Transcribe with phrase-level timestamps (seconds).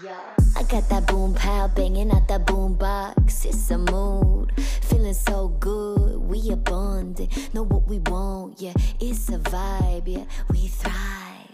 [0.00, 3.44] I got that boom pow banging out that boom box.
[3.44, 4.52] It's a mood,
[4.82, 6.18] feeling so good.
[6.18, 8.60] We abundant, know what we want.
[8.60, 10.06] Yeah, it's a vibe.
[10.06, 11.50] Yeah, we thrive.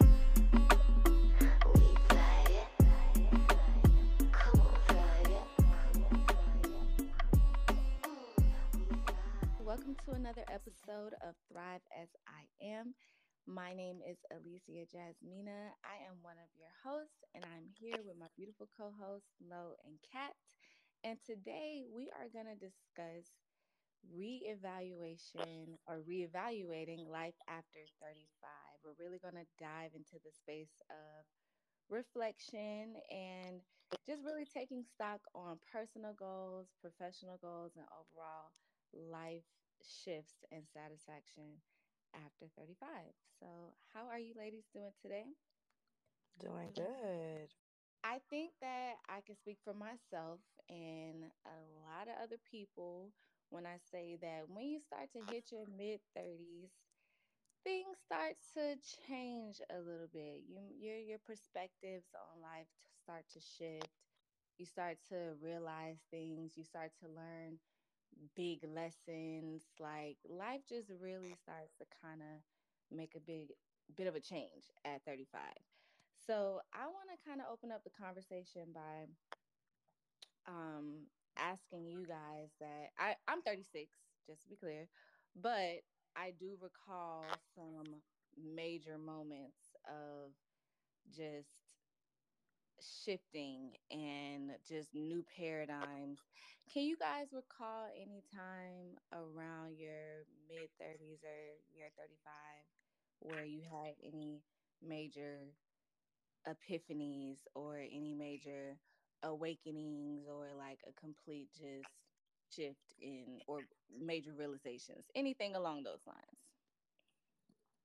[1.74, 2.68] We thrive.
[4.32, 5.28] Come on, thrive.
[9.64, 12.33] Welcome to another episode of Thrive as I.
[13.54, 15.70] My name is Alicia Jasmina.
[15.86, 19.78] I am one of your hosts, and I'm here with my beautiful co hosts, Lo
[19.86, 20.34] and Kat.
[21.04, 23.30] And today we are going to discuss
[24.10, 28.26] reevaluation or reevaluating life after 35.
[28.82, 31.22] We're really going to dive into the space of
[31.88, 33.62] reflection and
[34.06, 38.50] just really taking stock on personal goals, professional goals, and overall
[38.92, 39.46] life
[39.82, 41.62] shifts and satisfaction
[42.14, 43.12] after 35.
[43.40, 45.24] So, how are you ladies doing today?
[46.38, 47.54] Doing good.
[48.04, 53.12] I think that I can speak for myself and a lot of other people
[53.50, 56.70] when I say that when you start to hit your mid 30s,
[57.64, 60.42] things start to change a little bit.
[60.48, 62.68] You your your perspectives on life
[63.02, 63.90] start to shift.
[64.58, 67.58] You start to realize things, you start to learn
[68.36, 69.64] big lessons.
[69.80, 73.48] Like life just really starts to kind of make a big
[73.96, 75.40] bit of a change at 35.
[76.26, 79.06] So I want to kind of open up the conversation by
[80.46, 81.06] um
[81.36, 83.90] asking you guys that I, I'm 36,
[84.26, 84.86] just to be clear,
[85.40, 85.82] but
[86.16, 87.96] I do recall some
[88.38, 90.30] major moments of
[91.14, 91.63] just
[92.84, 96.20] shifting and just new paradigms.
[96.72, 102.64] Can you guys recall any time around your mid 30s or your 35
[103.20, 104.42] where you had any
[104.82, 105.54] major
[106.46, 108.78] epiphanies or any major
[109.22, 111.90] awakenings or like a complete just
[112.50, 115.06] shift in or major realizations?
[115.14, 116.46] Anything along those lines?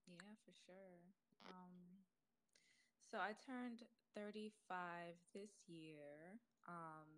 [0.08, 1.00] Yeah, for sure.
[1.46, 2.04] Um,
[3.10, 3.84] so I turned
[4.16, 6.38] 35 this year,
[6.68, 7.10] um,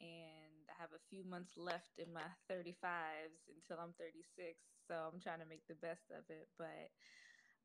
[0.00, 4.56] and I have a few months left in my 35s until I'm 36.
[4.88, 6.48] So I'm trying to make the best of it.
[6.58, 6.90] But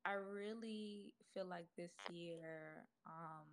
[0.04, 3.48] I really feel like this year, um,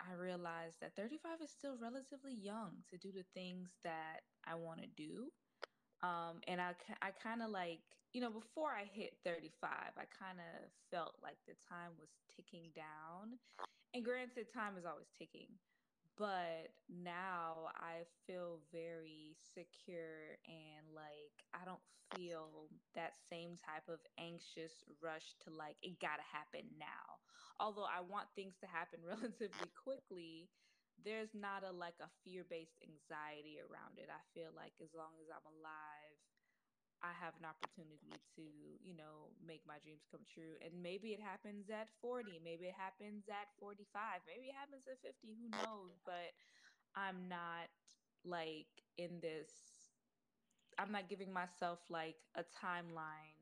[0.00, 4.80] I realized that 35 is still relatively young to do the things that I want
[4.82, 5.30] to do.
[6.02, 6.72] Um, and I,
[7.02, 7.82] I kind of like,
[8.12, 12.70] you know, before I hit 35, I kind of felt like the time was ticking
[12.74, 13.38] down.
[13.94, 15.50] And granted, time is always ticking.
[16.18, 21.80] But now I feel very secure and like I don't
[22.12, 27.22] feel that same type of anxious rush to like it gotta happen now.
[27.58, 30.50] Although I want things to happen relatively quickly,
[31.00, 34.12] there's not a like a fear-based anxiety around it.
[34.12, 36.16] I feel like as long as I'm alive,
[37.02, 38.42] I have an opportunity to,
[38.82, 40.56] you know, make my dreams come true.
[40.64, 45.00] And maybe it happens at 40, maybe it happens at 45, maybe it happens at
[45.02, 45.98] 50, who knows?
[46.04, 46.32] But
[46.96, 47.70] I'm not
[48.24, 48.68] like
[48.98, 49.50] in this,
[50.78, 53.36] I'm not giving myself like a timeline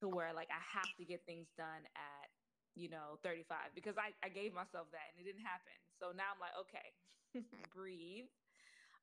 [0.00, 2.28] to where like I have to get things done at,
[2.74, 5.74] you know, 35 because I, I gave myself that and it didn't happen.
[5.98, 7.44] So now I'm like, okay,
[7.74, 8.30] breathe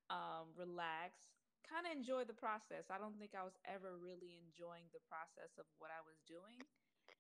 [0.10, 2.88] um, relax, kind of enjoy the process.
[2.90, 6.62] I don't think I was ever really enjoying the process of what I was doing.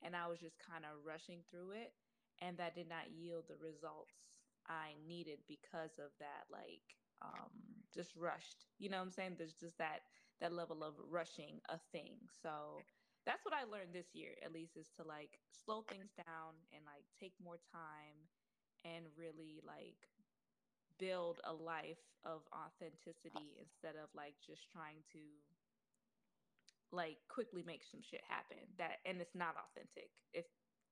[0.03, 1.93] And I was just kind of rushing through it.
[2.41, 6.83] And that did not yield the results I needed because of that, like,
[7.21, 7.51] um,
[7.93, 8.67] just rushed.
[8.77, 9.35] You know what I'm saying?
[9.37, 10.01] There's just that
[10.41, 12.19] that level of rushing a thing.
[12.43, 12.83] So
[13.25, 16.83] that's what I learned this year, at least, is to like slow things down and
[16.85, 18.27] like take more time
[18.83, 19.97] and really like
[20.97, 25.19] build a life of authenticity instead of like just trying to
[26.91, 30.45] like quickly make some shit happen that and it's not authentic if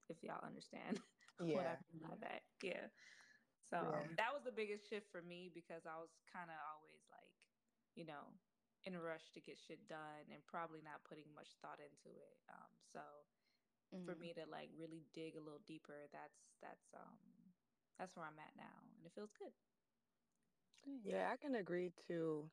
[0.10, 1.00] if y'all understand
[1.52, 1.78] what I Yeah.
[1.94, 2.44] mean by that.
[2.62, 2.90] Yeah.
[3.70, 4.08] So Yeah.
[4.08, 7.34] um, that was the biggest shift for me because I was kind of always like,
[7.96, 8.40] you know,
[8.84, 12.38] in a rush to get shit done and probably not putting much thought into it.
[12.50, 13.02] Um, so
[14.06, 14.20] for Mhm.
[14.20, 17.54] me to like really dig a little deeper, that's that's um
[17.98, 19.54] that's where I'm at now, and it feels good.
[20.86, 22.50] Yeah, I can agree too.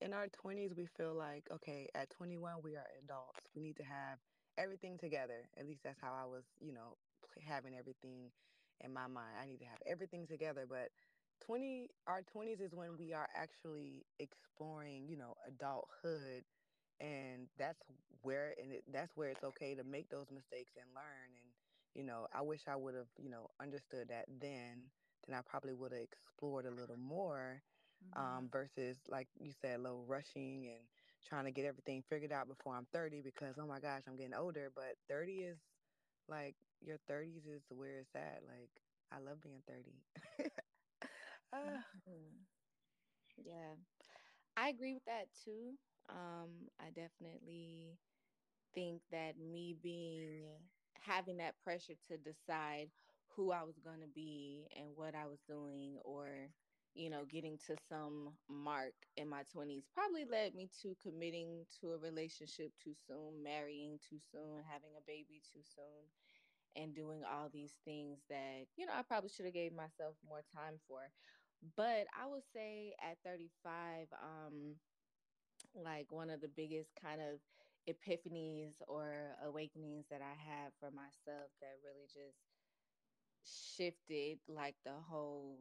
[0.00, 3.40] In our 20s, we feel like, okay, at 21, we are adults.
[3.54, 4.18] We need to have
[4.58, 5.48] everything together.
[5.58, 6.96] At least that's how I was, you know,
[7.46, 8.30] having everything
[8.80, 9.34] in my mind.
[9.42, 10.66] I need to have everything together.
[10.68, 10.90] But
[11.40, 16.44] 20, our 20s is when we are actually exploring, you know, adulthood.
[17.00, 17.82] And that's
[18.22, 21.30] where, and it, that's where it's okay to make those mistakes and learn.
[21.34, 21.50] And,
[21.94, 24.84] you know, I wish I would have, you know, understood that then
[25.26, 27.62] then I probably would have explored a little more.
[28.04, 28.38] Mm-hmm.
[28.38, 30.84] Um, versus like you said, a little rushing and
[31.24, 34.34] trying to get everything figured out before I'm 30 because oh my gosh, I'm getting
[34.34, 34.70] older.
[34.74, 35.58] But 30 is
[36.28, 38.42] like your 30s is where it's at.
[38.46, 38.70] Like
[39.10, 40.02] I love being 30.
[41.52, 42.46] uh, Mhm.
[43.36, 43.76] Yeah,
[44.56, 45.78] I agree with that too.
[46.08, 47.98] Um, I definitely
[48.74, 50.58] think that me being
[50.94, 52.90] having that pressure to decide
[53.36, 56.28] who I was going to be and what I was doing or
[56.94, 61.92] you know getting to some mark in my 20s probably led me to committing to
[61.92, 66.06] a relationship too soon, marrying too soon, having a baby too soon
[66.76, 70.42] and doing all these things that you know I probably should have gave myself more
[70.54, 71.00] time for.
[71.76, 74.76] But I would say at 35 um
[75.74, 77.40] like one of the biggest kind of
[77.88, 82.38] epiphanies or awakenings that I had for myself that really just
[83.44, 85.58] shifted like the whole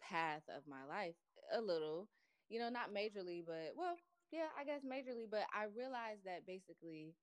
[0.00, 1.14] path of my life
[1.52, 2.08] a little.
[2.48, 3.96] You know, not majorly, but well,
[4.30, 7.14] yeah, I guess majorly, but I realized that basically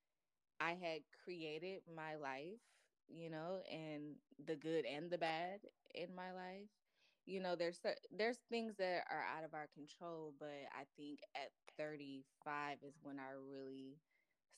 [0.59, 2.61] I had created my life,
[3.09, 4.15] you know, and
[4.45, 5.59] the good and the bad
[5.95, 6.69] in my life.
[7.25, 7.79] You know, there's
[8.11, 13.19] there's things that are out of our control, but I think at 35 is when
[13.19, 13.97] I really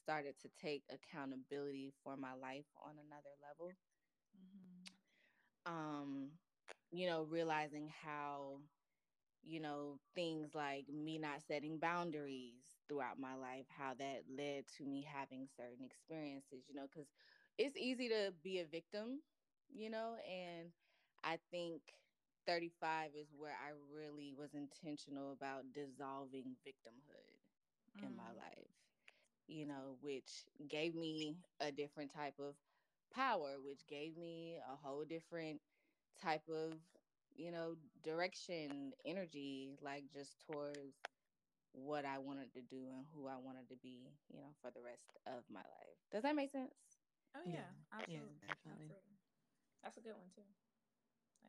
[0.03, 3.73] started to take accountability for my life on another level.
[5.67, 6.31] Um,
[6.91, 8.61] you know, realizing how
[9.43, 14.85] you know, things like me not setting boundaries throughout my life, how that led to
[14.85, 17.07] me having certain experiences, you know, because
[17.57, 19.21] it's easy to be a victim,
[19.73, 20.69] you know, and
[21.23, 21.81] I think
[22.45, 27.37] 35 is where I really was intentional about dissolving victimhood
[28.01, 28.37] in my Mm.
[28.37, 28.71] life,
[29.47, 32.55] you know, which gave me a different type of
[33.13, 35.61] power, which gave me a whole different
[36.21, 36.73] type of,
[37.35, 40.95] you know, direction, energy, like just towards
[41.73, 44.81] what I wanted to do and who I wanted to be, you know, for the
[44.81, 45.97] rest of my life.
[46.11, 46.73] Does that make sense?
[47.35, 47.69] Oh yeah,
[48.05, 48.95] yeah, yeah, absolutely, definitely.
[48.95, 49.17] absolutely.
[49.83, 50.47] That's a good one too.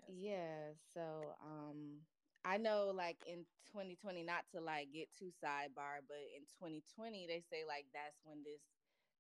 [0.09, 2.03] Yeah, so um
[2.45, 7.41] I know like in 2020 not to like get too sidebar, but in 2020 they
[7.41, 8.63] say like that's when this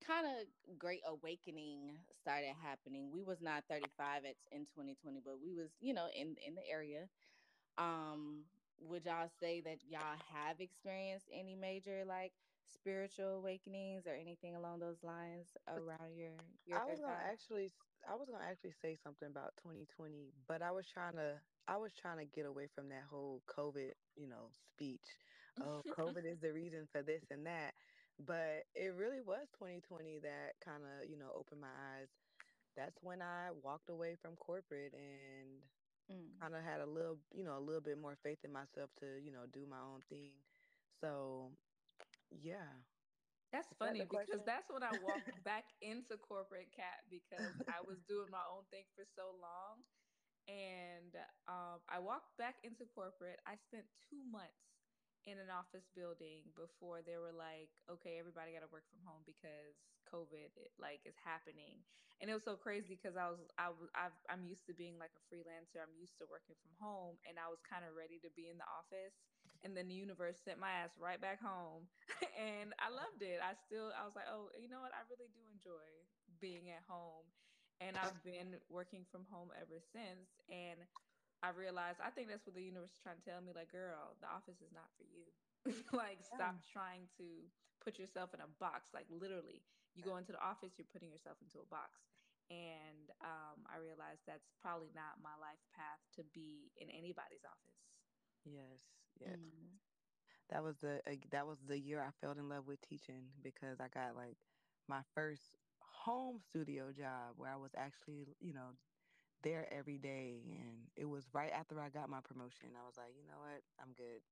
[0.00, 3.10] kind of great awakening started happening.
[3.12, 6.66] We was not 35 at in 2020, but we was, you know, in in the
[6.68, 7.08] area.
[7.78, 8.44] Um
[8.80, 12.32] would y'all say that y'all have experienced any major like
[12.64, 16.32] spiritual awakenings or anything along those lines around your
[16.64, 17.30] your I was gonna 35?
[17.30, 17.72] actually,
[18.08, 21.92] I was gonna actually say something about 2020, but I was trying to, I was
[21.94, 25.06] trying to get away from that whole COVID, you know, speech.
[25.60, 27.74] Oh, COVID is the reason for this and that.
[28.18, 32.08] But it really was 2020 that kind of, you know, opened my eyes.
[32.76, 35.62] That's when I walked away from corporate and
[36.10, 36.40] Mm.
[36.40, 39.18] kind of had a little, you know, a little bit more faith in myself to,
[39.20, 40.44] you know, do my own thing.
[40.90, 41.52] So,
[42.30, 42.82] yeah.
[43.52, 47.60] That's Is that funny the because that's when I walked back into corporate Kat because
[47.68, 49.84] I was doing my own thing for so long.
[50.48, 51.16] And
[51.46, 53.40] um, I walked back into corporate.
[53.46, 54.77] I spent two months
[55.26, 59.22] in an office building before they were like, okay, everybody got to work from home
[59.26, 59.74] because
[60.10, 61.82] COVID it, like is happening.
[62.20, 64.98] And it was so crazy because I was I was I've, I'm used to being
[64.98, 65.80] like a freelancer.
[65.82, 68.58] I'm used to working from home, and I was kind of ready to be in
[68.58, 69.14] the office.
[69.64, 71.90] And then the universe sent my ass right back home
[72.38, 73.42] and I loved it.
[73.42, 74.94] I still I was like, "Oh, you know what?
[74.94, 75.86] I really do enjoy
[76.40, 77.26] being at home."
[77.80, 80.78] And I've been working from home ever since and
[81.42, 84.16] I realized I think that's what the universe is trying to tell me like, "Girl,
[84.20, 85.32] the office is not for you."
[85.92, 86.34] like Yeah.
[86.34, 88.92] stop trying to put yourself in a box.
[88.94, 89.62] Like literally,
[89.94, 92.02] you go into the office, you're putting yourself into a box.
[92.50, 97.90] And um, I realized that's probably not my life path to be in anybody's office.
[98.44, 98.80] Yes,
[99.20, 99.40] yes.
[99.40, 99.78] Mm.
[100.50, 103.80] That was the uh, that was the year I fell in love with teaching because
[103.80, 104.38] I got like
[104.88, 108.76] my first home studio job where I was actually, you know,
[109.42, 112.70] there every day and it was right after I got my promotion.
[112.80, 113.62] I was like, you know what?
[113.80, 114.22] I'm good.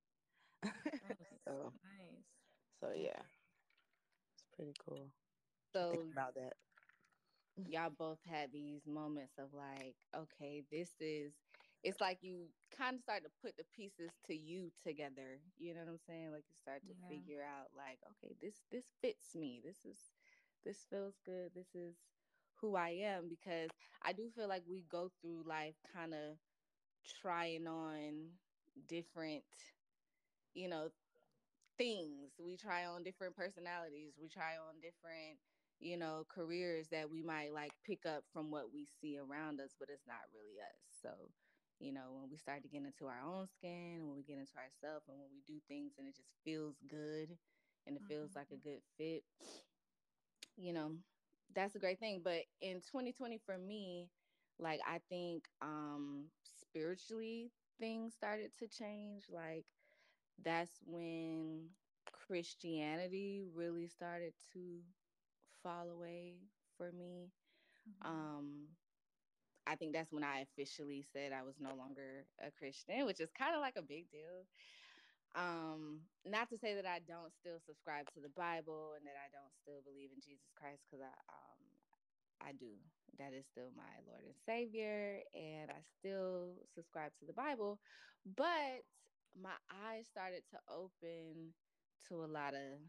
[1.02, 2.24] Oh, nice, so, nice.
[2.80, 3.06] so Yeah.
[3.06, 3.22] yeah,
[4.34, 5.10] it's pretty cool
[5.78, 6.54] to think So about that.
[7.66, 11.34] y'all both had these moments of like, okay, this is
[11.82, 15.40] it's like you kind of start to put the pieces to you together.
[15.56, 16.32] You know what I'm saying?
[16.32, 17.08] Like you start to Yeah.
[17.08, 19.60] figure out like, okay, this this fits me.
[19.64, 20.12] This is
[20.64, 21.52] this feels good.
[21.54, 21.96] This is
[22.60, 23.70] who I am because
[24.02, 26.38] I do feel like we go through life kind of
[27.20, 28.30] trying on
[28.88, 29.44] different,
[30.54, 30.90] you know,
[31.78, 32.32] things.
[32.38, 34.14] We try on different personalities.
[34.20, 35.38] We try on different,
[35.80, 39.74] you know, careers that we might like pick up from what we see around us,
[39.78, 40.80] but it's not really us.
[41.02, 41.30] So
[41.80, 44.56] you know, when we start to get into our own skin, when we get into
[44.56, 47.36] ourselves, and when we do things and it just feels good
[47.86, 48.56] and it feels like a Mhm.
[48.56, 49.24] good fit,
[50.56, 50.92] you know,
[51.54, 52.20] that's a great thing.
[52.22, 54.10] But in 2020 for me,
[54.58, 59.24] like I think um spiritually things started to change.
[59.30, 59.64] Like
[60.44, 61.68] that's when
[62.12, 64.80] Christianity really started to
[65.62, 66.36] fall away
[66.76, 67.30] for me.
[67.86, 68.04] Mhm.
[68.08, 68.68] Um
[69.66, 73.30] I think that's when I officially said I was no longer a Christian, which is
[73.32, 74.46] kind of like a big deal.
[75.36, 79.28] Um, not to say that I don't still subscribe to the Bible and that I
[79.30, 81.60] don't still believe in Jesus Christ, because I um
[82.40, 82.72] I do.
[83.18, 87.80] That is still my Lord and Savior, and I still subscribe to the Bible.
[88.36, 88.84] But
[89.40, 91.54] my eyes started to open
[92.08, 92.80] to a lot of,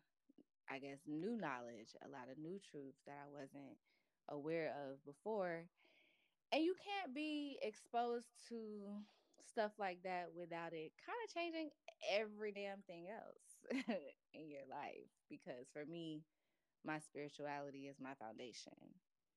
[0.70, 3.78] I guess, new knowledge, a lot of new truths that I wasn't
[4.30, 5.68] aware of before
[6.52, 9.04] and you can't be exposed to
[9.48, 11.70] stuff like that without it kind of changing
[12.12, 13.86] every damn thing else
[14.34, 16.24] in your life because for me
[16.86, 18.74] my spirituality is my foundation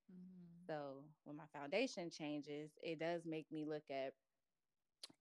[0.08, 0.66] Mhm.
[0.66, 4.12] so when my foundation changes it does make me look at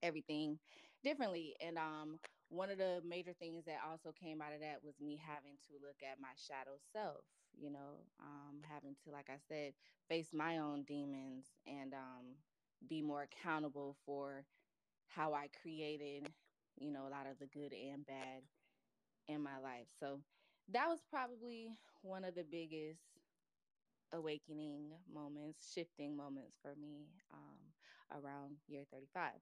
[0.01, 0.59] everything
[1.03, 2.19] differently and um
[2.49, 5.73] one of the major things that also came out of that was me having to
[5.85, 7.23] look at my shadow self
[7.57, 9.73] you know um having to like i said
[10.07, 12.35] face my own demons and um
[12.87, 14.43] be more accountable for
[15.09, 16.29] how i created
[16.79, 18.43] you know a lot of the good and bad
[19.27, 20.19] in my life so
[20.71, 21.69] that was probably
[22.01, 23.01] one of the biggest
[24.13, 27.59] awakening moments shifting moments for me um
[28.23, 29.33] around year 35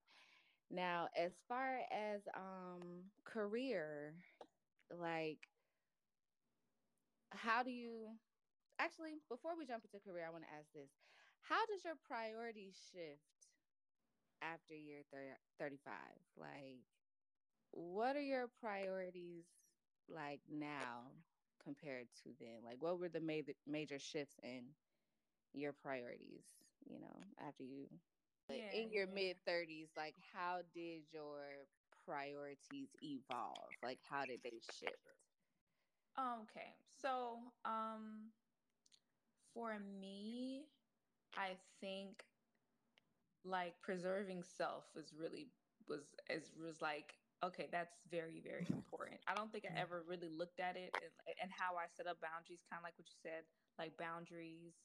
[0.70, 4.16] now, as far as um career,
[4.92, 5.40] like
[7.32, 8.16] how do you
[8.80, 10.90] actually before we jump into career, I want to ask this.
[11.42, 13.37] How does your priorities shift
[14.42, 16.20] after year thir- 35?
[16.38, 16.84] Like
[17.72, 19.46] what are your priorities
[20.10, 21.12] like now
[21.64, 22.64] compared to then?
[22.64, 24.66] Like what were the major major shifts in
[25.54, 26.46] your priorities,
[26.88, 27.88] you know, after you
[28.50, 29.08] Yeah, in your yeah.
[29.08, 31.68] mid 30s, like how did your
[32.06, 33.74] priorities evolve?
[33.82, 34.98] Like how did they shift?
[36.18, 36.76] Okay.
[37.02, 38.32] So, um,
[39.54, 40.66] for me,
[41.36, 42.24] I think
[43.48, 45.50] like preserving self is really
[45.88, 49.20] was is was like okay that's very very important.
[49.28, 51.12] I don't think i ever really looked at it and,
[51.42, 53.44] and how i set up boundaries kind of like what you said
[53.80, 54.76] like boundaries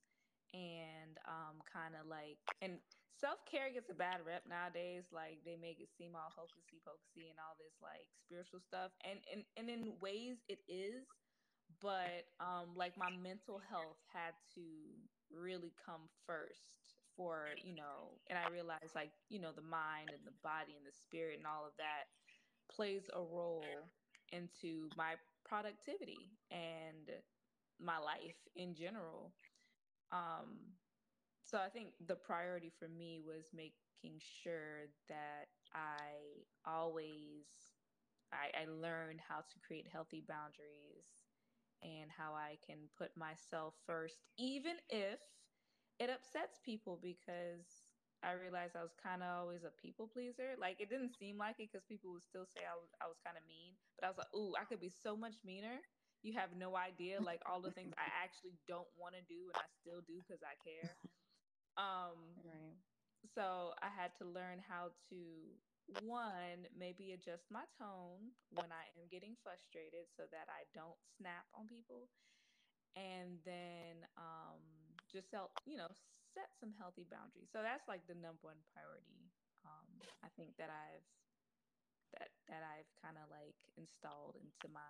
[0.55, 2.79] and um kind of like and
[3.13, 7.39] self-care gets a bad rep nowadays like they make it seem all hocusy pocusy and
[7.41, 8.93] all this like spiritual stuff.
[9.05, 11.07] And and, and in ways it is
[11.81, 14.63] but um like my mental health had to
[15.33, 16.82] really come first
[17.17, 20.87] for you know and i realized like you know the mind and the body and
[20.87, 22.05] the spirit and all of that
[22.71, 23.93] plays a role
[24.33, 25.15] into my
[25.45, 27.11] productivity and
[27.81, 29.35] my life in general.
[30.13, 30.77] Um
[31.45, 37.47] so i think the priority for me was making sure that i always
[38.33, 41.07] i, I learned how to create healthy boundaries
[41.83, 45.21] and how I can put myself first, even if
[46.03, 47.87] it upsets people because
[48.23, 50.55] I realized I was kind of always a people pleaser.
[50.59, 53.19] Like it didn't seem like it because people would still say I was I was
[53.25, 55.81] kind of mean, but I was like, ooh, I could be so much meaner.
[56.23, 59.59] You have no idea, like all the things I actually don't want to do and
[59.59, 60.99] I still do because I care.
[61.77, 62.77] Um, Right.
[63.35, 65.17] so I had to learn how to
[65.87, 71.47] one maybe adjust my tone when I am getting frustrated so that I don't snap
[71.55, 72.09] on people
[72.97, 74.63] and then um
[75.13, 75.89] just help you know
[76.35, 79.31] set some healthy boundaries so that's like the number one priority
[79.67, 79.89] um
[80.25, 81.07] i think that i've
[82.19, 84.89] that that i've kind of like installed into my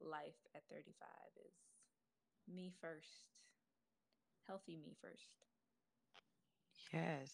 [0.00, 1.54] life at 35 is
[2.48, 3.26] me first
[4.46, 5.44] healthy me first
[6.92, 7.30] Yes.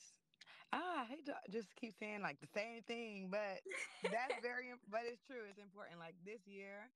[0.72, 3.62] Ah, I hate to just keep saying like the same thing, but
[4.10, 5.46] that's very, but it's true.
[5.48, 6.00] It's important.
[6.00, 6.90] Like this year,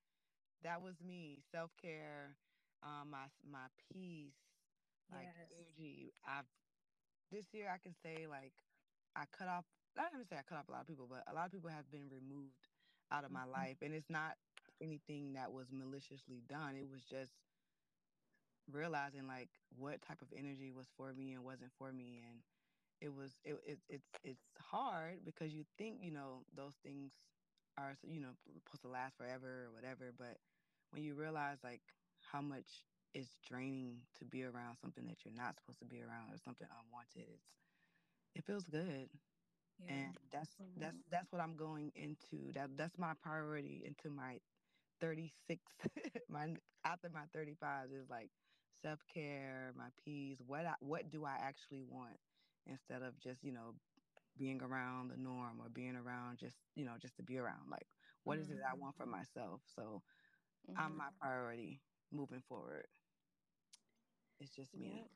[0.64, 1.40] that was me.
[1.52, 2.36] Self care,
[2.82, 4.47] um, my my peace,
[5.12, 6.12] like yes energy.
[6.26, 6.46] I've
[7.30, 8.52] this year I can say like
[9.16, 9.64] I cut off.
[9.96, 11.52] I'm not even say I cut off a lot of people, but a lot of
[11.52, 12.68] people have been removed
[13.10, 13.44] out of my Mhm.
[13.44, 14.36] life, and it's not
[14.80, 16.76] anything that was maliciously done.
[16.76, 17.34] It was just
[18.70, 22.40] realizing like what type of energy was for me and wasn't for me, and
[23.00, 27.12] it was it, it it's it's hard because you think you know those things
[27.78, 28.30] are you know
[28.64, 30.38] supposed to last forever or whatever, but
[30.90, 31.82] when you realize like
[32.32, 32.84] how much
[33.14, 36.68] it's draining to be around something that you're not supposed to be around or something
[36.70, 37.52] unwanted, it's
[38.34, 39.10] it feels good.
[39.78, 40.12] Yeah.
[40.12, 41.04] and that's that's Mhm.
[41.08, 42.52] that's what I'm going into.
[42.52, 44.40] That that's my priority into my
[45.00, 45.78] 36
[46.28, 48.32] my after my 35 is like
[48.72, 52.20] self-care, my peace, what I, what do I actually want
[52.66, 53.76] instead of just, you know,
[54.36, 57.70] being around the norm or being around just, you know, just to be around.
[57.70, 57.88] Like
[58.24, 58.80] what is it I Mhm.
[58.80, 59.62] want for myself?
[59.66, 60.02] So
[60.76, 60.98] I'm Mhm.
[60.98, 62.86] my priority moving forward.
[64.40, 65.04] It's just me.
[65.04, 65.10] Yep.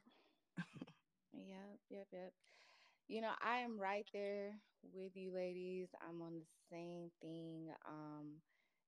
[1.32, 1.78] Yep.
[1.90, 2.06] Yep.
[2.12, 2.32] Yep.
[3.08, 4.52] You know, I am right there
[4.94, 5.88] with you ladies.
[6.06, 7.68] I'm on the same thing.
[7.86, 8.40] Um,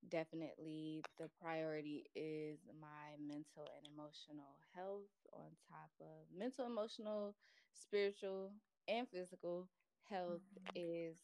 [0.08, 7.34] definitely the priority is my mental and emotional health on top of mental, emotional,
[7.72, 8.52] spiritual,
[8.88, 9.68] and physical
[10.08, 10.74] health Mhm.
[10.74, 11.16] is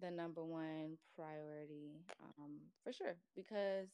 [0.00, 3.88] the number one priority um, for sure because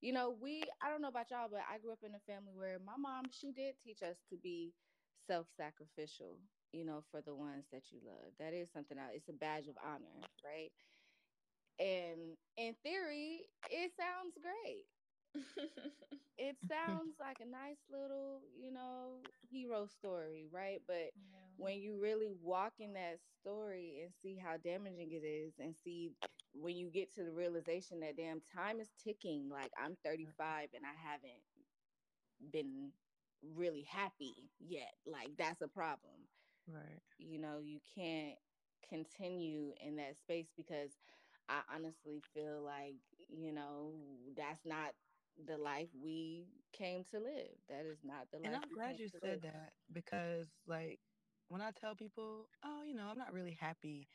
[0.00, 2.52] you know we i don't know about y'all but i grew up in a family
[2.54, 4.72] where my mom she did teach us to be
[5.26, 6.38] self-sacrificial
[6.72, 8.32] you know for the ones that you love.
[8.38, 10.70] That is something that it's a badge of honor right?
[11.78, 14.86] And in theory it sounds great
[16.38, 20.80] it sounds like a nice little, you know, hero story, right?
[20.86, 21.56] But yeah.
[21.56, 26.12] when you really walk in that story and see how damaging it is, and see
[26.52, 30.84] when you get to the realization that damn time is ticking, like I'm 35 and
[30.84, 31.42] I haven't
[32.52, 32.92] been
[33.54, 36.28] really happy yet, like that's a problem.
[36.66, 37.02] Right.
[37.18, 38.36] You know, you can't
[38.88, 40.90] continue in that space because
[41.48, 42.96] I honestly feel like,
[43.28, 43.94] you know,
[44.36, 44.92] that's not
[45.46, 47.56] the life we came to live.
[47.68, 48.44] That is not the life.
[48.44, 49.42] And I'm glad you said live.
[49.42, 51.00] that because like
[51.48, 54.08] when I tell people, "Oh, you know, I'm not really happy."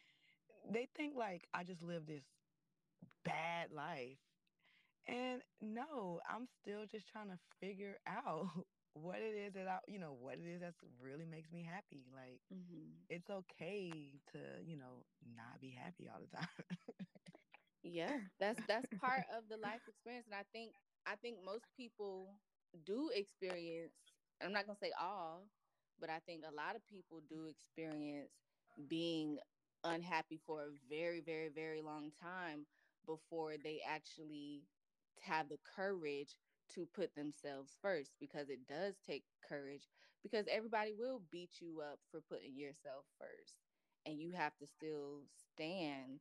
[0.70, 2.24] They think like I just live this
[3.24, 4.20] bad life.
[5.08, 8.48] And no, I'm still just trying to figure out
[8.94, 12.06] what it is that I, you know, what it is that really makes me happy.
[12.14, 15.06] Like, hmm it's okay to, you know,
[15.36, 16.48] not be happy all the time.
[17.84, 20.74] Yeah, that's that's part of the life experience, and I think
[21.06, 22.36] I think most people
[22.86, 23.94] do experience.
[24.42, 25.48] I'm not gonna say all,
[26.00, 28.32] but I think a lot of people do experience
[28.88, 29.38] being
[29.84, 32.66] unhappy for a very, very, very long time
[33.06, 34.64] before they actually
[35.22, 36.36] have the courage
[36.74, 39.88] to put themselves first because it does take courage
[40.24, 43.56] because everybody will beat you up for putting yourself first
[44.06, 45.22] and you have to still
[45.54, 46.20] stand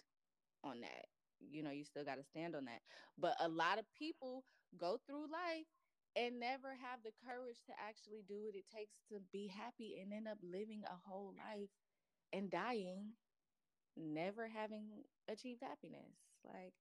[0.62, 1.06] on that.
[1.40, 2.80] You know, you still got to stand on that.
[3.18, 4.44] But a lot of people
[4.78, 5.66] go through life
[6.16, 10.12] and never have the courage to actually do what it takes to be happy and
[10.12, 11.70] end up living a whole life
[12.32, 13.12] and dying
[13.96, 16.16] never having achieved happiness.
[16.44, 16.74] Like,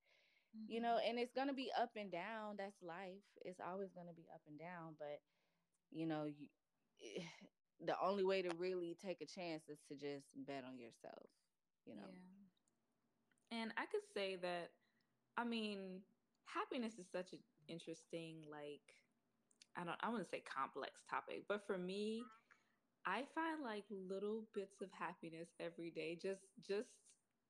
[0.67, 1.10] you know, Mhm.
[1.10, 2.58] and it's going to be up and down.
[2.58, 3.23] That's life.
[3.43, 5.21] It's always going to be up and down, but
[5.91, 6.49] you know, you
[7.86, 11.29] the only way to really take a chance is to just bet on yourself,
[11.86, 12.12] you know.
[12.12, 12.49] Yeah.
[13.51, 14.71] And I could say that,
[15.38, 16.01] I mean,
[16.45, 18.95] happiness is such an interesting, like,
[19.76, 22.26] I don't, I want to say complex topic, but for me,
[23.06, 26.89] I find like little bits of happiness every day, just, just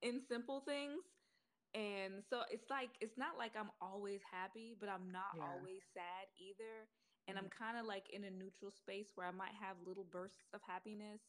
[0.01, 1.05] in simple things.
[1.73, 5.41] And so it's like, it's not like I'm always happy, but I'm not yeah.
[5.41, 6.89] always sad either.
[7.27, 7.49] And I'm Mhm.
[7.49, 11.21] kind of like in a neutral space where I might have little bursts of happiness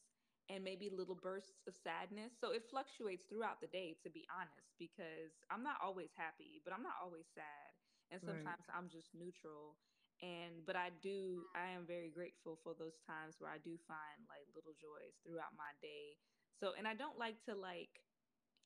[0.49, 2.39] and maybe little bursts of sadness.
[2.39, 6.73] So it fluctuates throughout the day, to be honest, because I'm not always happy, but
[6.73, 7.74] I'm not always sad.
[8.11, 8.23] And Right.
[8.23, 9.77] sometimes I'm just neutral.
[10.21, 14.19] And, but I do, I am very grateful for those times where I do find
[14.29, 16.17] like little joys throughout my day.
[16.59, 18.01] So, and I don't like to like,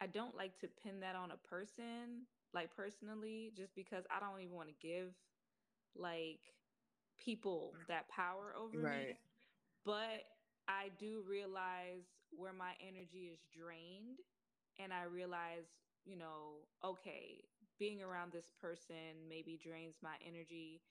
[0.01, 4.41] I don't like to pin that on a person, like personally, just because I don't
[4.41, 5.13] even want to give
[5.95, 6.41] like
[7.17, 9.19] people that power over me.
[9.85, 10.23] But
[10.67, 14.19] I do realize where my energy is drained.
[14.79, 15.65] And I realize,
[16.05, 17.43] you know, okay,
[17.79, 20.81] being around this person maybe drains my energy.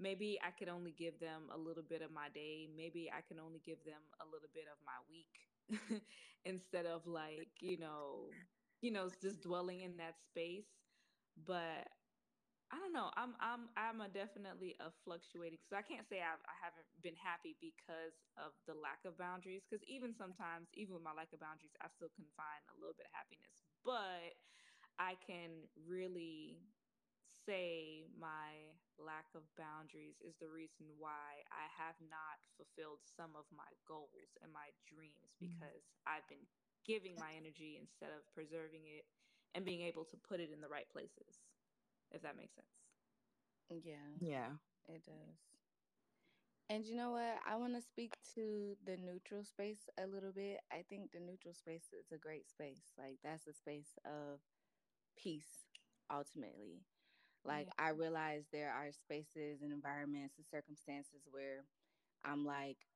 [0.00, 2.68] Maybe I could only give them a little bit of my day.
[2.76, 6.02] Maybe I can only give them a little bit of my week
[6.44, 8.34] instead of like, you know,
[8.80, 10.66] you know, just dwelling in that space.
[11.46, 11.88] But
[12.68, 13.08] I don't know.
[13.16, 15.56] I'm I'm I'm a definitely a fluctuating.
[15.64, 19.64] So I can't say I've, I haven't been happy because of the lack of boundaries.
[19.64, 22.92] Because even sometimes, even with my lack of boundaries, I still can find a little
[22.92, 23.64] bit of happiness.
[23.88, 24.36] But
[24.98, 26.60] I can really
[27.46, 33.46] say my lack of boundaries is the reason why I have not fulfilled some of
[33.54, 35.62] my goals and my dreams Mm.
[35.62, 36.46] because I've been
[36.84, 39.06] giving my energy instead of preserving it
[39.54, 41.42] and being able to put it in the right places
[42.10, 42.78] if that makes sense.
[43.70, 44.56] Yeah, Yeah.
[44.88, 45.38] it does.
[46.70, 47.36] And you know what?
[47.46, 50.60] I want to speak to the neutral space a little bit.
[50.72, 52.92] I think the neutral space is a great space.
[52.98, 54.40] Like that's a space of
[55.18, 55.68] peace
[56.10, 56.86] ultimately.
[57.44, 57.74] Like Yeah.
[57.78, 61.66] I realize there are spaces and environments and circumstances where
[62.24, 62.86] I'm like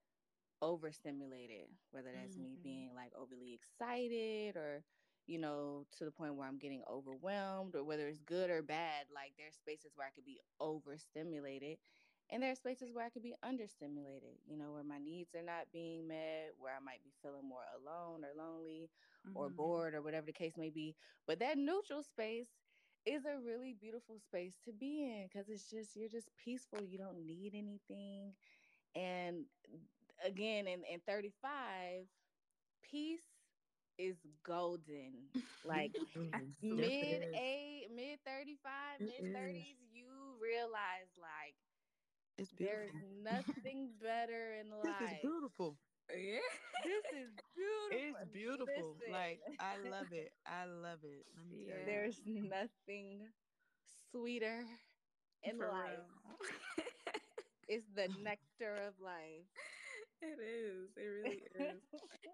[0.62, 4.84] overstimulated, whether that's me hmm being like overly excited or,
[5.26, 9.06] you know, to the point where I'm getting overwhelmed or whether it's good or bad.
[9.14, 11.78] Like there's spaces where I could be overstimulated
[12.30, 15.42] and there are spaces where I could be understimulated, you know, where my needs are
[15.42, 18.90] not being met, where I might be feeling more alone or lonely
[19.34, 20.96] or hmm bored or whatever the case may be.
[21.26, 22.58] But that neutral space
[23.04, 26.82] is a really beautiful space to be in because it's just, you're just peaceful.
[26.84, 28.34] You don't need anything.
[28.94, 29.46] And
[30.24, 32.06] again, in, in 35,
[32.82, 33.46] peace
[33.98, 35.30] is golden.
[35.64, 36.54] Like Absolutely.
[36.62, 41.56] Yes, it mid eight, mid 35, mid 30s, you realize like
[42.42, 44.96] It's there's nothing better in life.
[45.00, 45.76] This is beautiful.
[46.10, 46.40] Yeah.
[46.84, 47.90] This is beautiful.
[47.90, 48.66] It's beautiful.
[48.66, 49.12] beautiful.
[49.12, 50.32] Like I love it.
[50.46, 51.24] I love it.
[51.36, 51.80] Let me tell you.
[51.80, 51.86] Yeah.
[51.86, 53.28] there's nothing
[54.10, 54.64] sweeter
[55.44, 56.06] in For life.
[57.68, 59.46] It's the nectar of life.
[60.20, 60.90] It is.
[60.96, 61.82] It really is.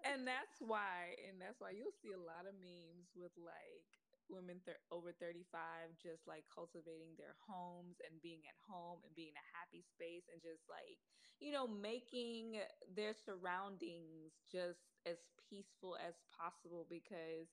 [0.05, 3.85] And that's why, and that's why you'll see a lot of memes with like
[4.29, 9.35] women thir- over 35 just like cultivating their homes and being at home and being
[9.35, 10.97] a happy space and just like,
[11.41, 12.61] you know, making
[12.95, 15.17] their surroundings just as
[15.49, 17.49] peaceful as possible because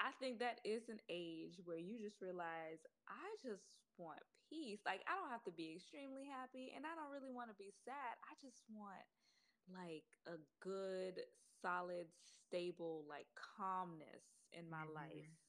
[0.00, 4.80] I think that is an age where you just realize I just want peace.
[4.86, 7.72] Like I don't have to be extremely happy and I don't really want to be
[7.84, 8.14] sad.
[8.24, 9.02] I just want
[9.72, 11.20] like a good,
[11.62, 14.94] solid, stable, like calmness in my mm-hmm.
[14.94, 15.47] life.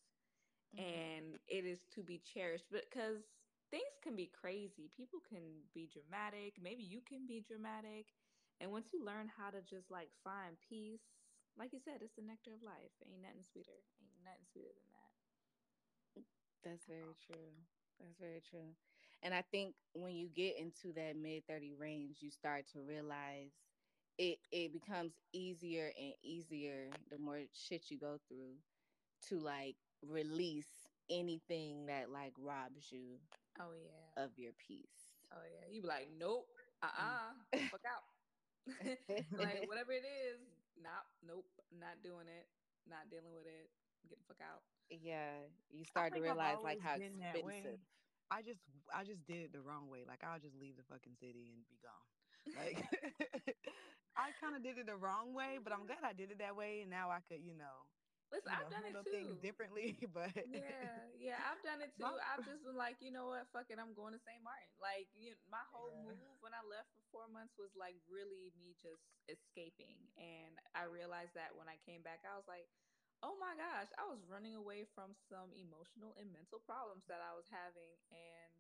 [0.74, 0.86] Hmm Mhm.
[0.86, 3.24] And it is to be cherished because
[3.72, 4.90] things can be crazy.
[4.96, 6.56] People can be dramatic.
[6.62, 8.08] Maybe you can be dramatic.
[8.60, 11.02] And once you learn how to just like find peace,
[11.58, 12.92] like you said, it's the nectar of life.
[13.06, 13.84] Ain't nothing sweeter.
[14.02, 15.12] Ain't nothing sweeter than that.
[16.64, 17.52] That's very true.
[18.00, 18.76] That's very true.
[19.24, 23.52] And I think when you get into that mid 30 range, you start to realize
[24.18, 28.56] it it becomes easier and easier the more shit you go through
[29.30, 29.76] to like
[30.08, 30.70] release
[31.10, 33.18] anything that like robs you
[33.60, 34.24] Oh yeah.
[34.24, 35.20] of your peace.
[35.34, 35.68] Oh yeah.
[35.70, 36.48] You be like, nope.
[36.82, 37.36] Uh-uh.
[37.54, 37.60] Mm.
[37.60, 38.06] Get fuck out.
[39.38, 40.40] like whatever it is,
[40.80, 42.48] not nope, not doing it,
[42.88, 43.68] not dealing with it.
[44.08, 44.64] Get the fuck out.
[44.90, 47.44] yeah, you start to realize like how expensive.
[47.44, 47.80] way.
[48.32, 48.62] I just
[48.94, 50.06] I just did it the wrong way.
[50.08, 52.08] Like I'll just leave the fucking city and be gone.
[52.56, 52.86] Like
[54.18, 56.56] I kind of did it the wrong way, but I'm glad I did it that
[56.56, 57.88] way, and now I could, you know,
[58.32, 59.42] Listen, I've know, done it handle things too.
[59.42, 59.98] differently.
[60.14, 62.16] But Yeah, yeah, I've done it too.
[62.22, 64.40] I've just been like, you know what, fuck it, I'm going to St.
[64.42, 64.72] Martin.
[64.80, 68.54] Like, you my whole yeah, move when I left for four months was like really
[68.56, 70.00] me just escaping.
[70.16, 72.70] And I realized that when I came back, I was like,
[73.22, 77.36] oh my gosh, I was running away from some emotional and mental problems that I
[77.36, 78.00] was having.
[78.10, 78.60] And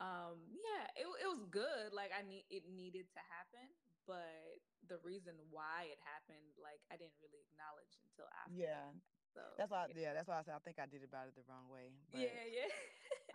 [0.00, 1.92] um, yeah, it, it was good.
[1.92, 3.68] Like I need it needed to happen,
[4.06, 8.98] but the reason why it happened, like I didn't really acknowledge until after yeah, fact.
[9.34, 9.86] So that's why.
[9.86, 11.92] yeah, Yeah, that's why I said I think I did about it the wrong way.
[12.12, 12.68] But yeah, yeah.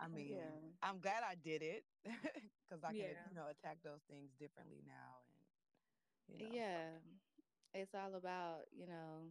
[0.00, 0.72] I mean, Yeah.
[0.82, 3.28] I'm glad I did it because I can, yeah.
[3.28, 5.36] you know, attack those things differently now, and
[6.28, 6.98] you know, Yeah.
[7.74, 9.30] It's all about, you know,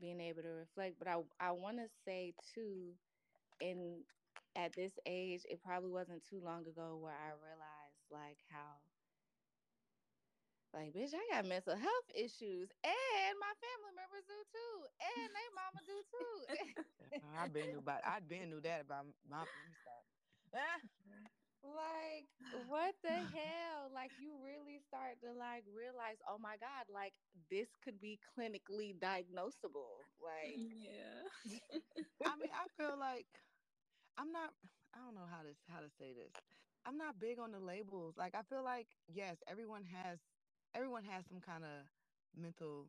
[0.00, 0.98] being able to reflect.
[0.98, 2.94] But I I wanna say too,
[3.60, 4.04] in
[4.56, 8.80] at this age, it probably wasn't too long ago where I realized like how
[10.74, 14.76] like bitch, I got mental health issues and my family members do too.
[15.00, 16.36] And they mama do too.
[17.38, 18.00] I've been knew about.
[18.06, 19.38] I'd been knew that about my.
[19.40, 20.04] Let me stop.
[21.64, 22.26] Like
[22.66, 23.90] what the hell?
[23.94, 27.14] Like you really start to like realize, oh my God, like
[27.50, 30.06] this could be clinically diagnosable.
[30.22, 31.28] Like yeah.
[32.24, 33.26] I mean, I feel like
[34.18, 34.50] I'm not.
[34.94, 36.32] I don't know how to how to say this.
[36.84, 38.14] I'm not big on the labels.
[38.18, 40.18] Like I feel like yes, everyone has
[40.74, 41.84] everyone has some kind of
[42.36, 42.88] mental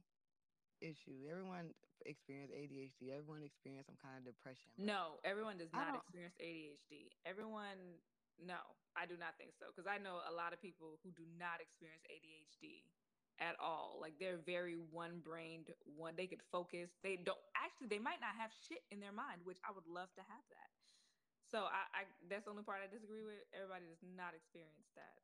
[0.81, 1.27] issue.
[1.29, 1.71] Everyone
[2.03, 3.15] experience ADHD.
[3.15, 4.71] Everyone experience some kind of depression.
[4.75, 7.11] No, everyone does not experience ADHD.
[7.23, 7.99] Everyone,
[8.39, 8.59] no,
[8.95, 9.71] I do not think so.
[9.71, 12.83] Because I know a lot of people who do not experience ADHD
[13.41, 13.97] at all.
[13.99, 16.91] Like they're very one brained, one, they could focus.
[17.01, 20.11] They don't, actually, they might not have shit in their mind, which I would love
[20.19, 20.69] to have that.
[21.53, 23.37] So I, I that's the only part I disagree with.
[23.53, 25.21] Everybody does not experience that.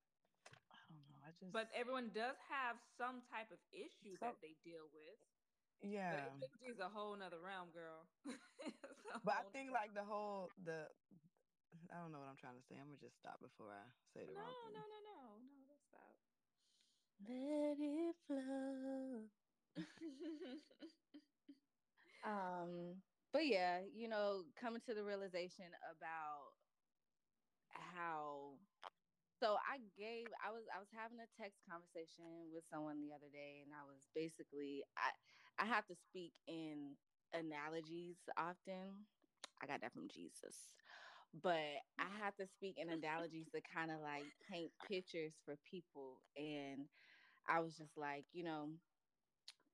[1.30, 1.40] I don't know.
[1.40, 5.20] I just But everyone does have some type of issue so that they deal with.
[5.82, 6.20] But yeah.
[6.20, 8.08] ADHD is a whole nother realm, girl.
[9.24, 10.90] But I think like the whole the
[11.92, 12.76] I don't know what I'm trying to say.
[12.80, 14.74] I'm gonna just stop before I say the No, wrong no, thing.
[14.74, 15.40] no, no, no.
[15.68, 16.16] Don't stop.
[17.28, 19.30] Let it flow.
[22.24, 26.54] um, but yeah, you know, coming to the realization about
[27.70, 28.60] how
[29.40, 33.32] so I gave I was I was having a text conversation with someone the other
[33.32, 35.12] day and I was basically I
[35.64, 36.96] I have to speak in
[37.34, 39.06] analogies often.
[39.62, 40.74] I got that from Jesus.
[41.42, 42.20] But I mm.
[42.22, 46.88] have to speak in analogies to kind of like paint pictures for people and
[47.48, 48.70] I was just like, you know,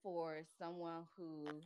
[0.01, 1.63] for someone who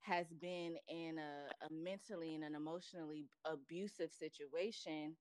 [0.00, 5.16] has been in a, a mentally and an emotionally abusive situation,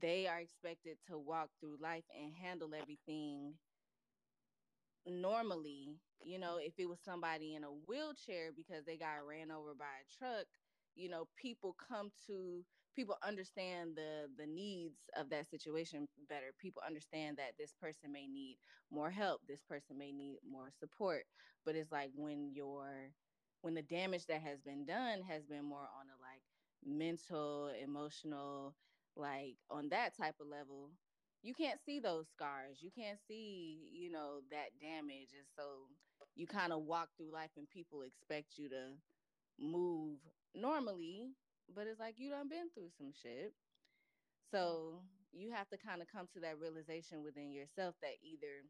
[0.00, 3.54] they are expected to walk through life and handle everything
[5.06, 5.96] normally.
[6.24, 9.84] You know, if it was somebody in a wheelchair because they got ran over by
[9.84, 10.46] a truck,
[10.94, 16.52] you know, people come to people understand the the needs of that situation better.
[16.58, 18.58] People understand that this person may need
[18.90, 21.24] more help, this person may need more support.
[21.64, 23.10] But it's like when you're
[23.60, 26.42] when the damage that has been done has been more on a like
[26.84, 28.74] mental, emotional,
[29.16, 30.90] like on that type of level,
[31.42, 32.78] you can't see those scars.
[32.80, 35.32] You can't see, you know, that damage.
[35.36, 35.88] And so
[36.34, 38.94] you kind of walk through life and people expect you to
[39.58, 40.18] move
[40.54, 41.30] normally,
[41.74, 43.52] but it's like you done been through some shit.
[44.50, 45.00] So
[45.32, 48.64] you have to kind of come to that realization within yourself that either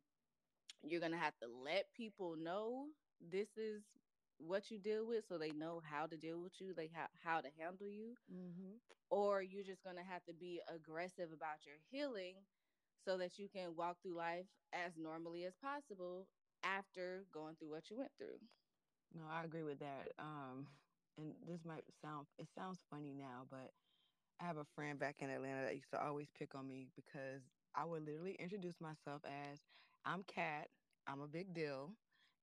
[0.82, 2.86] you're to have to let people know
[3.32, 3.82] this is
[4.38, 7.42] what you deal with so they know how to deal with you, like how, how
[7.42, 8.76] to handle you, Mm-hmm.
[9.10, 12.36] or you're just going to have to be aggressive about your healing
[13.04, 16.28] so that you can walk through life as normally as possible
[16.64, 18.38] after going through what you went through.
[19.14, 20.12] No, I agree with that.
[20.18, 20.66] Um,
[21.18, 23.70] and this might sound it sounds funny now, but
[24.40, 27.42] I have a friend back in Atlanta that used to always pick on me because
[27.74, 29.60] I would literally introduce myself as
[30.04, 30.68] I'm Kat,
[31.06, 31.92] I'm a big deal,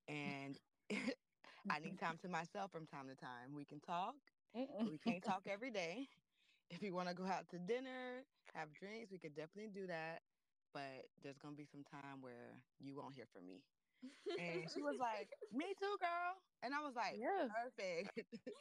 [0.08, 0.58] and
[1.70, 3.54] I need time to myself from time to time.
[3.56, 4.16] We can talk,
[4.86, 6.08] we can't talk every day.
[6.70, 10.22] If you want to go out to dinner, have drinks, we could definitely do that.
[10.74, 13.64] But there's gonna be some time where you won't hear from me.
[14.38, 17.48] And she was like, "Me too, girl." And I was like, Yeah.
[17.48, 18.12] "Perfect."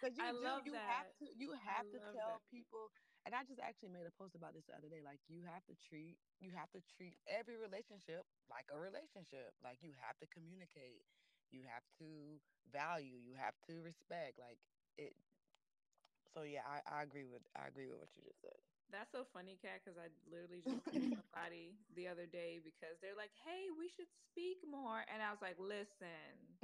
[0.00, 0.80] Because you I do, love you that.
[0.86, 2.40] have to, you have to tell that.
[2.50, 2.90] people.
[3.24, 5.00] And I just actually made a post about this the other day.
[5.04, 9.54] Like, you have to treat, you have to treat every relationship like a relationship.
[9.62, 11.04] Like, you have to communicate,
[11.50, 14.38] you have to value, you have to respect.
[14.38, 14.58] Like
[14.96, 15.14] it.
[16.34, 18.58] So yeah, I, I agree with I agree with what you just said.
[18.90, 23.16] That's so funny, Kat, because I literally just text somebody the other day because they're
[23.16, 25.04] like, hey, we should speak more.
[25.06, 26.58] And I was like, listen,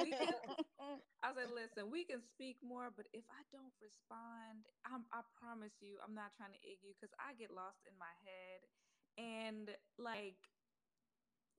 [0.00, 0.40] We can-
[1.22, 5.22] I was like, listen, we can speak more, but if I don't respond, I'm, I
[5.38, 8.60] promise you, I'm not trying to egg you because I get lost in my head.
[9.18, 10.38] And like,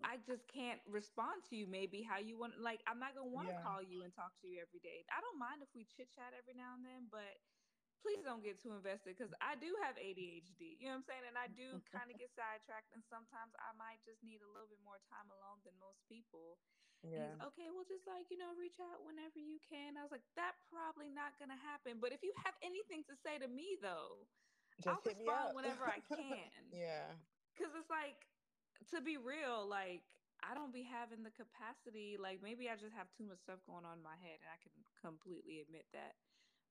[0.04, 2.60] I just can't respond to you maybe how you want.
[2.60, 3.64] Like, I'm not going to want to Yeah.
[3.64, 5.04] call you and talk to you every day.
[5.12, 7.40] I don't mind if we chit chat every now and then, but
[8.02, 10.80] please don't get too invested because I do have ADHD.
[10.80, 11.26] You know what I'm saying?
[11.28, 12.96] And I do kind of get sidetracked.
[12.96, 16.60] And sometimes I might just need a little bit more time alone than most people.
[17.04, 17.36] Yeah.
[17.40, 19.96] okay, well, just like, you know, reach out whenever you can.
[19.96, 22.00] I was like, that probably not going to happen.
[22.00, 24.28] But if you have anything to say to me, though,
[24.84, 26.72] Just I'll respond whenever I can.
[26.72, 27.16] yeah.
[27.56, 28.28] Because it's like,
[28.96, 30.04] to be real, like,
[30.40, 32.16] I don't be having the capacity.
[32.16, 34.40] Like, maybe I just have too much stuff going on in my head.
[34.40, 36.16] And I can completely admit that.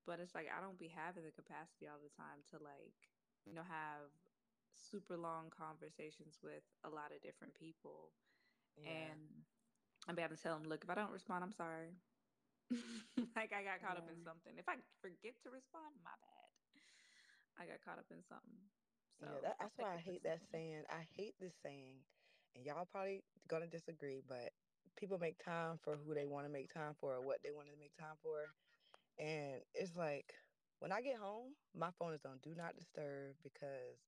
[0.08, 2.96] But it's like, I don't be having the capacity all the time to, like,
[3.44, 4.08] you know, have
[4.72, 8.12] super long conversations with a lot of different people
[8.76, 9.10] Yeah.
[9.12, 9.44] and
[10.08, 11.92] I'm be having to tell them, look, if I don't respond, I'm sorry.
[13.36, 14.56] like I got caught up in something.
[14.56, 16.48] If I forget to respond, my bad.
[17.60, 18.60] I got caught up in something.
[19.20, 20.84] So yeah, that, that's why I hate that saying.
[20.90, 22.04] I hate this saying,
[22.54, 24.52] and y'all probably gonna disagree, but
[24.96, 27.68] people make time for who they want to make time for or what they want
[27.68, 28.54] to make time for.
[29.18, 30.34] And it's like
[30.80, 33.98] when I get home, my phone is on do not disturb because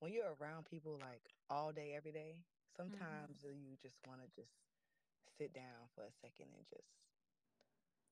[0.00, 2.44] when you're around people like all day, every day,
[2.88, 3.26] mm-hmm.
[3.28, 4.52] sometimes you just want to just
[5.38, 6.88] sit down for a second and just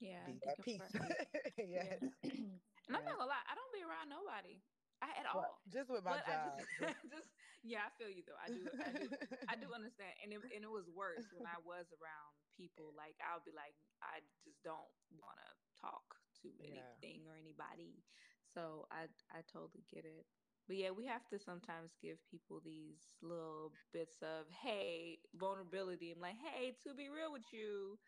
[0.01, 0.93] Yeah, be at peace.
[1.59, 2.01] yes.
[2.89, 4.63] And I'm not gonna lie, I don't be around nobody.
[5.03, 5.63] I at all.
[5.69, 6.67] just with my But job.
[6.79, 6.79] just,
[7.11, 7.29] just
[7.63, 8.37] yeah, I feel you though.
[8.41, 9.11] I do, I do,
[9.47, 10.15] I do understand.
[10.23, 12.95] And it, and it was worse when I was around people.
[12.95, 16.97] Like I'll be like, I just don't want to talk to Yeah.
[17.01, 18.05] anything or anybody.
[18.45, 20.27] So I, I totally get it.
[20.67, 26.11] But yeah, we have to sometimes give people these little bits of hey vulnerability.
[26.13, 27.99] I'm like, hey, to be real with you,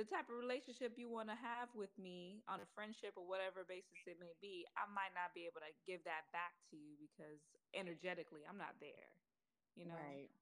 [0.00, 3.68] the type of relationship you want to have with me on a friendship or whatever
[3.68, 6.96] basis it may be, I might not be able to give that back to you
[6.96, 7.44] because
[7.76, 9.12] energetically I'm not there.
[9.76, 10.00] You know?
[10.00, 10.32] Right.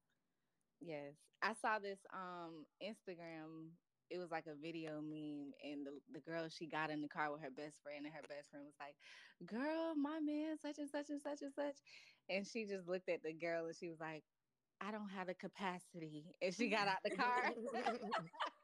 [0.79, 1.19] Yes.
[1.43, 3.75] I saw this um Instagram
[4.09, 7.31] it was like a video meme and the, the girl she got in the car
[7.31, 8.95] with her best friend and her best friend was like
[9.45, 11.77] girl my man such and such and such and such
[12.29, 14.23] and she just looked at the girl and she was like
[14.81, 17.53] i don't have the capacity and she got out the car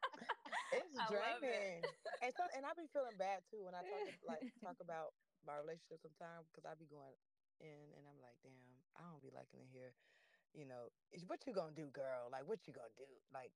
[0.76, 1.82] it's draining
[2.24, 5.16] and so and i be feeling bad too when i talk like talk about
[5.48, 7.16] my relationship sometimes because i be going
[7.64, 9.96] in and i'm like damn i don't be liking it here
[10.56, 10.88] you know,
[11.28, 12.32] what you gonna do, girl?
[12.32, 13.12] Like, what you gonna do?
[13.36, 13.52] Like,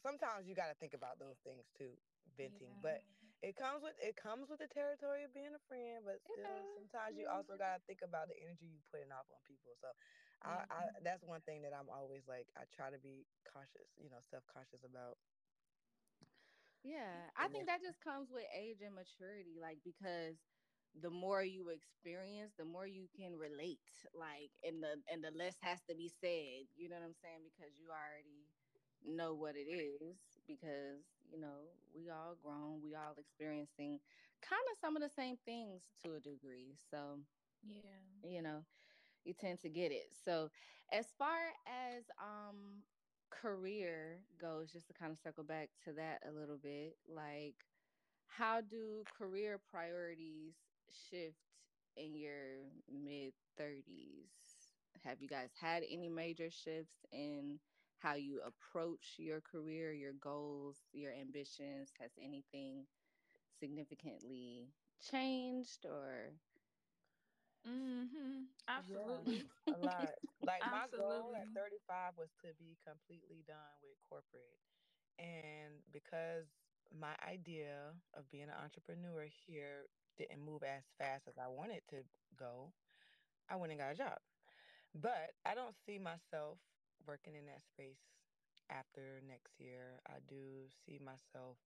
[0.00, 1.92] sometimes you got to think about those things too,
[2.34, 2.72] venting.
[2.80, 2.82] Yeah.
[2.82, 2.98] But
[3.44, 6.00] it comes with it comes with the territory of being a friend.
[6.00, 6.76] But still, yeah.
[6.80, 9.76] sometimes you also got to think about the energy you putting off on people.
[9.84, 9.92] So,
[10.40, 14.08] I, I that's one thing that I'm always like I try to be cautious, you
[14.08, 15.20] know, self conscious about.
[16.82, 20.36] Yeah, I think that just comes with age and maturity, like because
[21.00, 23.80] the more you experience, the more you can relate.
[24.14, 26.66] Like, and the and the less has to be said.
[26.76, 27.42] You know what I'm saying?
[27.44, 28.46] Because you already
[29.04, 30.16] know what it is.
[30.46, 34.00] Because you know we all grown, we all experiencing
[34.42, 36.74] kind of some of the same things to a degree.
[36.90, 37.20] So
[37.62, 38.64] yeah, you know,
[39.24, 40.12] you tend to get it.
[40.24, 40.50] So
[40.92, 42.82] as far as um
[43.30, 47.54] career goes, just to kind of circle back to that a little bit, like
[48.28, 50.54] how do career priorities
[51.10, 51.36] shift
[51.96, 54.30] in your mid 30s?
[55.04, 57.58] Have you guys had any major shifts in
[57.98, 61.90] how you approach your career, your goals, your ambitions?
[62.00, 62.86] Has anything
[63.60, 64.68] significantly
[65.10, 66.32] changed or?
[67.66, 68.48] Mm-hmm.
[68.68, 69.42] Absolutely.
[69.66, 70.14] Yeah, a lot.
[70.42, 74.56] Like my goal at 35 was to be completely done with corporate.
[75.18, 76.46] And because
[76.92, 82.02] my idea of being an entrepreneur here didn't move as fast as I wanted to
[82.36, 82.72] go,
[83.50, 84.18] I went and got a job.
[84.94, 86.58] But I don't see myself
[87.06, 88.00] working in that space
[88.70, 90.00] after next year.
[90.06, 91.58] I do see myself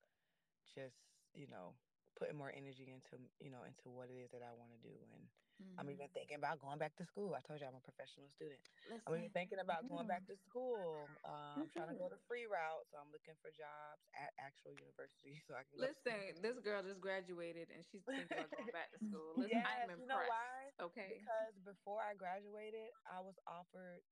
[0.75, 0.97] just,
[1.35, 1.75] you know,
[2.19, 4.95] putting more energy into, you know, into what it is that I want to do
[5.15, 5.25] and
[5.63, 5.79] Mm-hmm.
[5.79, 7.39] I'm even thinking about going back to school.
[7.39, 8.59] I told you I'm a professional student.
[8.91, 9.07] Listen.
[9.07, 11.07] I'm even thinking about going back to school.
[11.23, 14.75] Uh, I'm trying to go the free route, so I'm looking for jobs at actual
[14.75, 15.79] universities so I can.
[15.79, 19.39] Listen, this girl just graduated and she's thinking about going back to school.
[19.39, 20.03] Listen, yes, I'm impressed.
[20.03, 20.59] You know why?
[20.91, 21.23] Okay.
[21.23, 24.03] Because before I graduated, I was offered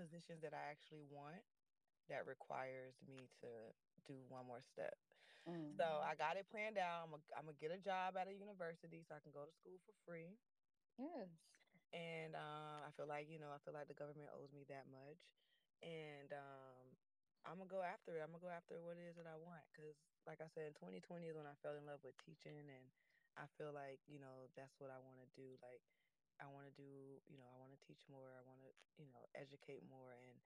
[0.00, 1.44] positions that I actually want
[2.08, 3.50] that requires me to
[4.06, 4.94] do one more step.
[5.46, 5.74] Mm.
[5.78, 7.06] So I got it planned out.
[7.06, 9.94] I'm gonna get a job at a university so I can go to school for
[10.02, 10.34] free.
[10.98, 11.28] Yes.
[11.94, 14.88] And uh, I feel like, you know, I feel like the government owes me that
[14.90, 15.20] much.
[15.84, 16.84] And um,
[17.46, 18.24] I'm going to go after it.
[18.24, 19.64] I'm going to go after what it is that I want.
[19.72, 19.96] Because,
[20.28, 22.56] like I said, 2020 is when I fell in love with teaching.
[22.68, 22.86] And
[23.38, 25.56] I feel like, you know, that's what I want to do.
[25.64, 25.84] Like,
[26.42, 28.36] I want to do, you know, I want to teach more.
[28.36, 30.16] I want to, you know, educate more.
[30.16, 30.36] And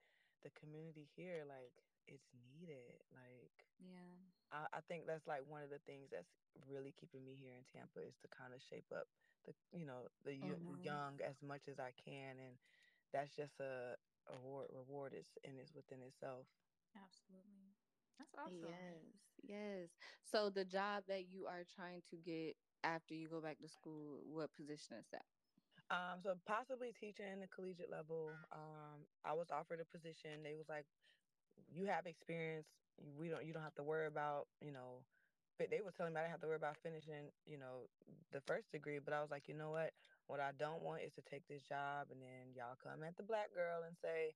[0.45, 1.75] the community here, like,
[2.11, 2.99] it's needed.
[3.15, 4.19] Like, yeah,
[4.51, 6.35] I, I think that's like one of the things that's
[6.67, 9.07] really keeping me here in Tampa is to kind of shape up
[9.47, 10.83] the you know the mm-hmm.
[10.83, 12.59] young as much as I can, and
[13.15, 13.95] that's just a
[14.29, 16.45] award reward is and is within itself.
[16.93, 17.71] Absolutely,
[18.19, 18.67] that's awesome.
[18.67, 19.07] Yes,
[19.41, 19.87] yes.
[20.27, 24.21] So the job that you are trying to get after you go back to school,
[24.27, 25.25] what position is that?
[25.91, 28.31] Um, so possibly teaching in the collegiate level.
[28.51, 30.39] Um, I was offered a position.
[30.41, 30.85] They was like,
[31.69, 32.67] "You have experience.
[32.97, 33.45] We don't.
[33.45, 35.03] You don't have to worry about you know
[35.59, 37.87] But they was telling me I didn't have to worry about finishing, you know,
[38.33, 38.99] the first degree.
[38.99, 39.93] But I was like, you know what?
[40.27, 43.23] What I don't want is to take this job and then y'all come at the
[43.23, 44.33] black girl and say,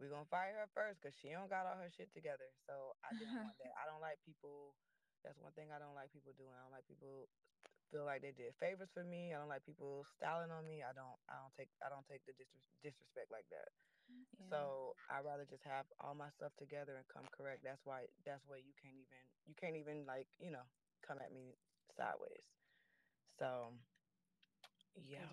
[0.00, 2.50] we're gonna fire her first because she don't got all her shit together.
[2.66, 3.72] So I didn't want that.
[3.80, 4.74] I don't like people.
[5.24, 6.52] That's one thing I don't like people doing.
[6.52, 7.28] I don't like people
[7.92, 9.34] feel like they did favors for me.
[9.34, 10.82] I don't like people styling on me.
[10.82, 11.18] I don't.
[11.28, 11.70] I don't take.
[11.84, 13.70] I don't take the dis- disrespect like that.
[14.38, 14.46] Yeah.
[14.50, 17.62] So I'd rather just have all my stuff together and come correct.
[17.64, 20.66] That's why that's why you can't even you can't even like, you know,
[21.06, 21.56] come at me
[21.96, 22.46] sideways.
[23.38, 23.72] So
[24.96, 25.28] yeah.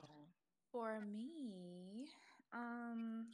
[0.72, 2.08] For me,
[2.54, 3.28] um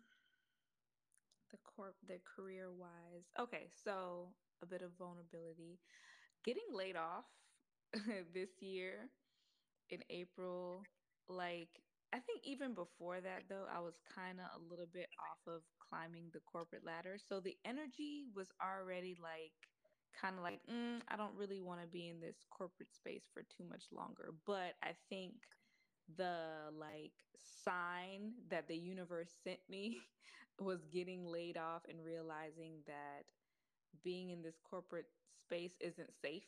[1.52, 3.32] the corp the career wise.
[3.40, 5.80] Okay, so a bit of vulnerability.
[6.44, 7.26] Getting laid off
[8.34, 9.10] this year
[9.90, 10.84] in April,
[11.30, 11.70] like
[12.14, 15.62] I think even before that, though, I was kind of a little bit off of
[15.90, 17.18] climbing the corporate ladder.
[17.20, 19.54] So the energy was already like,
[20.20, 23.44] kind of like, mm, I don't really want to be in this corporate space for
[23.44, 24.34] too much longer.
[24.46, 25.34] But I think
[26.18, 27.14] the like
[27.64, 29.98] sign that the universe sent me
[30.60, 33.26] was getting laid off and realizing that
[34.04, 35.08] being in this corporate
[35.46, 36.44] space isn't safe.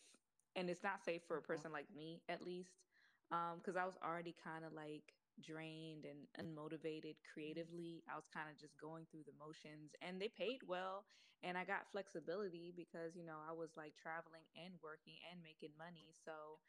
[0.57, 2.83] And it's not safe for a person like me, at least.
[3.31, 8.03] Um, because I was already kind of like drained and unmotivated creatively.
[8.11, 11.05] I was kind of just going through the motions and they paid well
[11.43, 15.77] and I got flexibility because, you know, I was like traveling and working and making
[15.77, 16.13] money.
[16.25, 16.59] So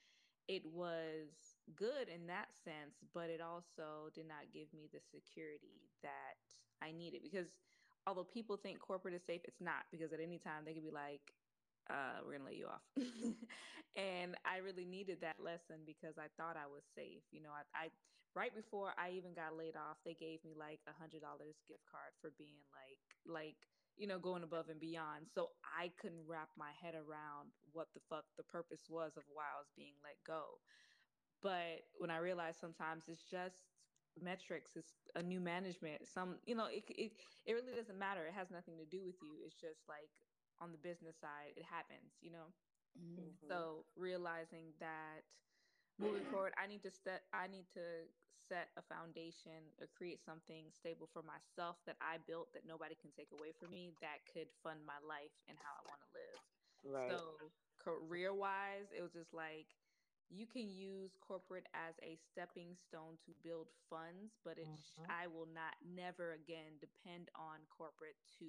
[0.48, 5.90] it was good in that sense, but it also did not give me the security
[6.02, 6.38] that
[6.82, 7.48] I needed because
[8.06, 10.90] although people think corporate is safe, it's not because at any time they could be
[10.90, 11.37] like,
[11.90, 12.84] uh, we're gonna let you off.
[13.96, 17.24] and I really needed that lesson because I thought I was safe.
[17.32, 17.84] You know, I, I
[18.36, 21.84] right before I even got laid off, they gave me like a hundred dollars gift
[21.88, 23.58] card for being like like
[23.96, 25.26] you know going above and beyond.
[25.32, 29.48] So I couldn't wrap my head around what the fuck the purpose was of why
[29.48, 30.60] I was being let go.
[31.42, 33.70] But when I realized sometimes it's just
[34.20, 36.06] metrics, it's a new management.
[36.08, 37.12] Some you know it it
[37.46, 38.26] it really doesn't matter.
[38.26, 39.38] It has nothing to do with you.
[39.46, 40.10] It's just like
[40.60, 42.50] on the business side, it happens, you know?
[42.98, 43.46] Mm-hmm.
[43.46, 45.22] So realizing that
[45.98, 48.06] moving forward, I need to set, I need to
[48.38, 53.10] set a foundation or create something stable for myself that I built that nobody can
[53.12, 56.38] take away from me that could fund my life and how I want to live.
[56.86, 57.10] Right.
[57.12, 59.66] So career wise, it was just like,
[60.28, 65.08] you can use corporate as a stepping stone to build funds, but it mm-hmm.
[65.08, 68.44] I will not never again depend on corporate to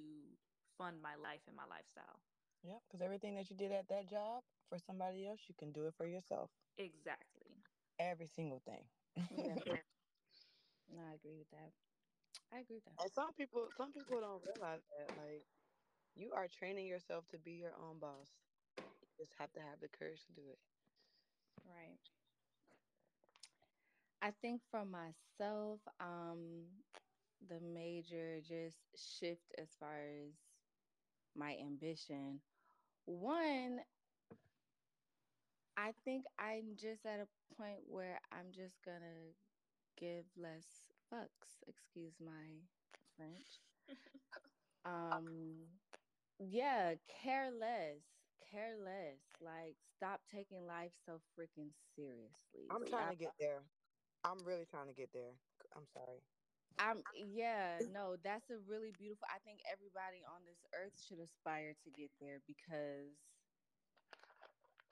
[0.80, 2.24] fund my life and my lifestyle.
[2.64, 5.86] Yeah, because everything that you did at that job for somebody else, you can do
[5.86, 6.50] it for yourself.
[6.78, 7.64] Exactly.
[8.00, 8.84] Every single thing.
[9.30, 9.56] Yeah.
[10.96, 11.72] no, I agree with that.
[12.52, 13.02] I agree with that.
[13.02, 15.46] And some people, some people don't realize that, like,
[16.14, 18.30] you are training yourself to be your own boss.
[19.02, 20.58] You just have to have the courage to do it.
[21.66, 21.98] Right.
[24.22, 26.66] I think for myself, um,
[27.48, 30.49] the major just shift as far as
[31.36, 32.40] my ambition.
[33.06, 33.80] One,
[35.76, 39.32] I think I'm just at a point where I'm just gonna
[39.98, 40.66] give less
[41.12, 41.62] fucks.
[41.66, 42.60] Excuse my
[43.16, 43.60] French.
[44.84, 45.66] um,
[46.38, 48.02] yeah, care less,
[48.50, 49.20] care less.
[49.40, 52.68] Like, stop taking life so freaking seriously.
[52.70, 53.62] I'm trying I, to get there.
[54.24, 55.34] I'm really trying to get there.
[55.76, 56.20] I'm sorry.
[56.78, 59.26] I'm yeah, no, that's a really beautiful.
[59.28, 63.16] I think everybody on this earth should aspire to get there because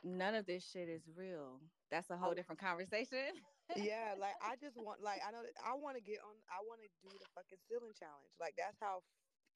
[0.05, 1.61] none of this shit is real.
[1.91, 2.35] That's a whole oh.
[2.35, 3.41] different conversation.
[3.77, 6.61] yeah, like I just want like I know that I want to get on I
[6.67, 8.35] want to do the fucking ceiling challenge.
[8.41, 9.03] Like that's how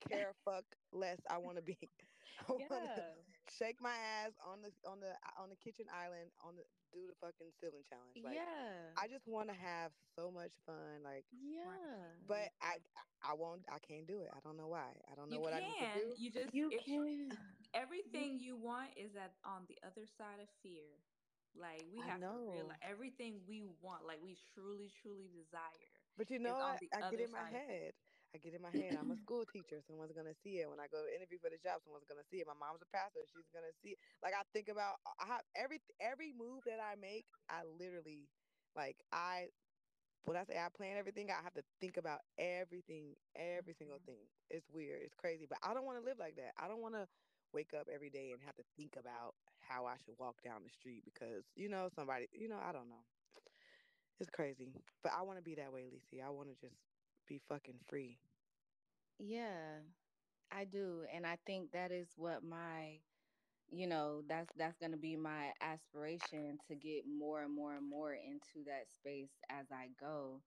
[0.09, 1.77] care fuck less I want to be.
[2.49, 3.13] I yeah.
[3.49, 6.63] Shake my ass on the on the on the kitchen island on the
[6.93, 8.13] do the fucking ceiling challenge.
[8.21, 8.93] Like, yeah.
[8.93, 11.01] I just want to have so much fun.
[11.01, 12.13] Like, yeah.
[12.29, 12.77] But I,
[13.25, 13.65] I won't.
[13.65, 14.29] I can't do it.
[14.29, 14.93] I don't know why.
[15.09, 15.65] I don't know you what can.
[15.65, 16.05] I need to do.
[16.21, 17.33] You just you can.
[17.73, 20.85] Everything you want is at on the other side of fear.
[21.57, 24.05] Like we have to realize everything we want.
[24.05, 25.89] Like we truly, truly desire.
[26.17, 27.97] But you know, I, I get in my head.
[28.33, 28.97] I get in my head.
[28.97, 29.79] I'm a school teacher.
[29.85, 31.85] Someone's gonna see it when I go to interview for the job.
[31.85, 32.49] Someone's gonna see it.
[32.49, 33.21] My mom's a pastor.
[33.29, 33.93] She's gonna see.
[33.95, 33.99] It.
[34.25, 37.25] Like I think about I have every every move that I make.
[37.49, 38.29] I literally
[38.75, 39.53] like I
[40.25, 44.23] when I say I plan everything, I have to think about everything, every single mm-hmm.
[44.23, 44.23] thing.
[44.49, 45.01] It's weird.
[45.03, 46.55] It's crazy, but I don't want to live like that.
[46.57, 47.07] I don't want to
[47.53, 50.73] wake up every day and have to think about how I should walk down the
[50.73, 52.27] street because you know somebody.
[52.33, 53.03] You know I don't know.
[54.19, 54.71] It's crazy,
[55.03, 56.23] but I want to be that way, Lisi.
[56.23, 56.75] I want to just
[57.27, 58.19] be fucking free.
[59.19, 59.79] Yeah,
[60.51, 61.03] I do.
[61.13, 62.99] And I think that is what my
[63.71, 67.89] you know that's that's going to be my aspiration to get more and more and
[67.89, 70.41] more into that space as i go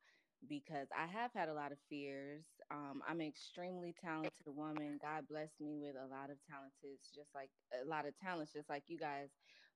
[0.49, 5.27] because i have had a lot of fears um, i'm an extremely talented woman god
[5.29, 6.77] blessed me with a lot of talents
[7.14, 7.51] just like
[7.83, 9.31] a lot of talents just like you guys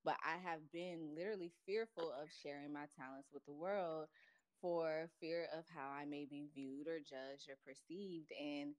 [0.05, 4.07] but i have been literally fearful of sharing my talents with the world
[4.61, 8.33] for fear of how I may be viewed or judged or perceived.
[8.39, 8.75] And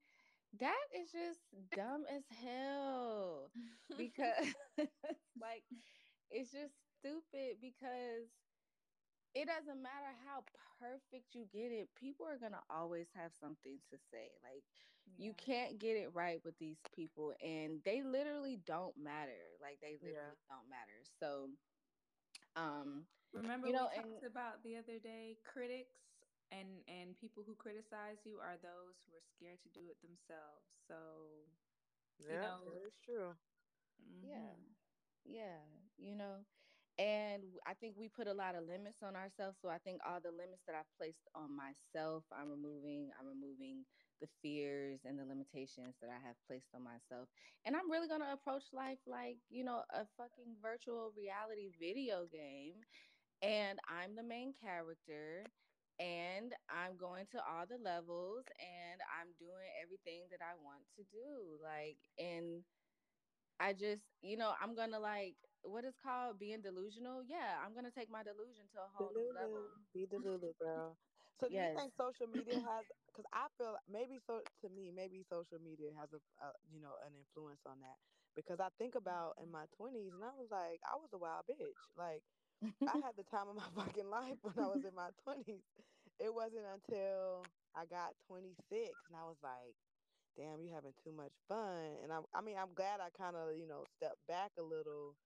[0.60, 1.40] that is just
[1.74, 3.50] dumb as hell
[3.96, 4.54] because
[5.40, 5.64] like
[6.30, 8.28] it's just stupid because
[9.34, 10.44] it doesn't matter how
[10.80, 14.64] perfect you get it people are going to always have something to say like
[15.06, 15.26] yeah.
[15.26, 19.96] you can't get it right with these people and they literally don't matter like they
[20.02, 20.48] literally yeah.
[20.50, 21.48] don't matter so
[22.56, 25.96] um Remember you know, we talked about the other day critics
[26.52, 30.68] and and people who criticize you are those who are scared to do it themselves.
[30.86, 31.48] So
[32.18, 33.34] yeah, you know, it's true.
[34.02, 34.28] Mm-hmm.
[34.28, 34.54] Yeah.
[35.24, 35.62] Yeah,
[35.98, 36.44] you know.
[36.98, 39.58] And I think we put a lot of limits on ourselves.
[39.60, 43.10] So I think all the limits that I've placed on myself, I'm removing.
[43.18, 43.84] I'm removing
[44.20, 47.28] the fears and the limitations that I have placed on myself.
[47.64, 52.26] And I'm really going to approach life like, you know, a fucking virtual reality video
[52.30, 52.82] game
[53.42, 55.46] and I'm the main character
[56.00, 61.04] and I'm going to all the levels and I'm doing everything that I want to
[61.12, 61.58] do.
[61.62, 62.64] Like, and
[63.60, 67.22] I just, you know, I'm gonna like what is called being delusional.
[67.24, 69.70] Yeah, I'm gonna take my delusion to a whole new level.
[69.92, 70.98] Be delulu, girl.
[71.40, 71.62] So do Yes.
[71.62, 72.86] you think social media has?
[73.06, 76.94] Because I feel maybe so to me, maybe social media has a, a you know
[77.06, 77.98] an influence on that.
[78.34, 79.52] Because I think about in mm-hmm.
[79.52, 81.82] my twenties, and I was like, I was a wild bitch.
[81.96, 82.22] Like
[82.86, 85.64] I had the time of my fucking life when I was in my twenties.
[86.18, 87.44] It wasn't until
[87.74, 89.76] I got twenty six, and I was like,
[90.36, 91.96] damn, you're having too much fun.
[92.02, 95.18] And I, I mean, I'm glad I kind of you know stepped back a little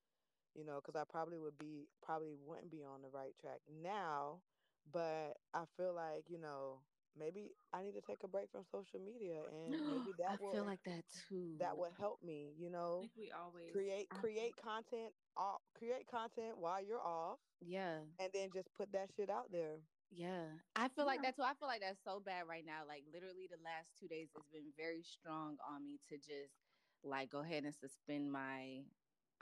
[0.55, 4.43] you know, because I probably would be probably wouldn't be on the right track now.
[4.85, 6.87] But I feel like you know
[7.19, 10.53] maybe I need to take a break from social media, and maybe I that will
[10.53, 11.57] feel like that too.
[11.59, 12.53] that would help me.
[12.59, 17.01] You I know, think we always create I- create content, off, create content while you're
[17.01, 17.99] off, yeah.
[18.19, 19.79] and then just put that shit out there.
[20.11, 20.47] Yeah.
[20.77, 21.47] I feel like that's that too.
[21.49, 22.83] I feel like that's so bad right now.
[22.87, 26.55] Like literally the last two days has been very strong on me to just
[27.03, 28.83] like go ahead and suspend my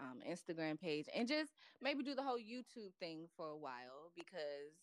[0.00, 4.74] um Instagram page and just maybe do the whole YouTube thing for a while because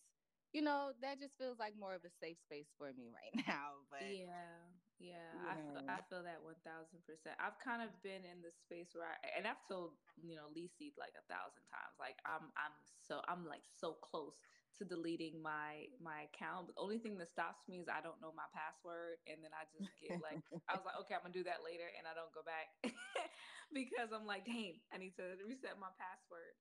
[0.52, 3.86] you know that just feels like more of a safe space for me right now.
[3.90, 5.88] But Yeah, yeah, I, f- Yeah.
[5.88, 7.36] I feel that one thousand percent.
[7.40, 10.92] I've kind of been in the space where I, and I've told you know Lisi
[10.98, 14.40] like a thousand times, like I'm I'm so I'm like so close
[14.76, 16.66] to deleting my my account.
[16.66, 19.52] But the only thing that stops me is I don't know my password, and then
[19.54, 22.14] I just get like I was like, okay, I'm gonna do that later, and I
[22.14, 22.68] don't go back
[23.72, 26.54] because I'm like, dang, I need to reset my password.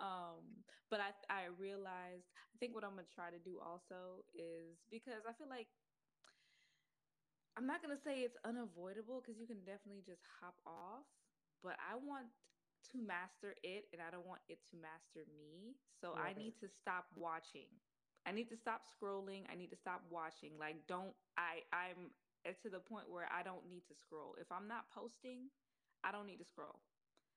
[0.00, 4.80] Um, but I I realized I think what I'm gonna try to do also is
[4.90, 5.68] because I feel like
[7.56, 11.06] I'm not gonna say it's unavoidable because you can definitely just hop off,
[11.62, 12.26] but I want
[12.92, 15.76] to master it and I don't want it to master me.
[16.00, 17.68] So I need to stop watching.
[18.26, 19.44] I need to stop scrolling.
[19.52, 20.56] I need to stop watching.
[20.58, 22.10] Like don't I I'm
[22.48, 24.34] to the point where I don't need to scroll.
[24.40, 25.50] If I'm not posting,
[26.02, 26.80] I don't need to scroll.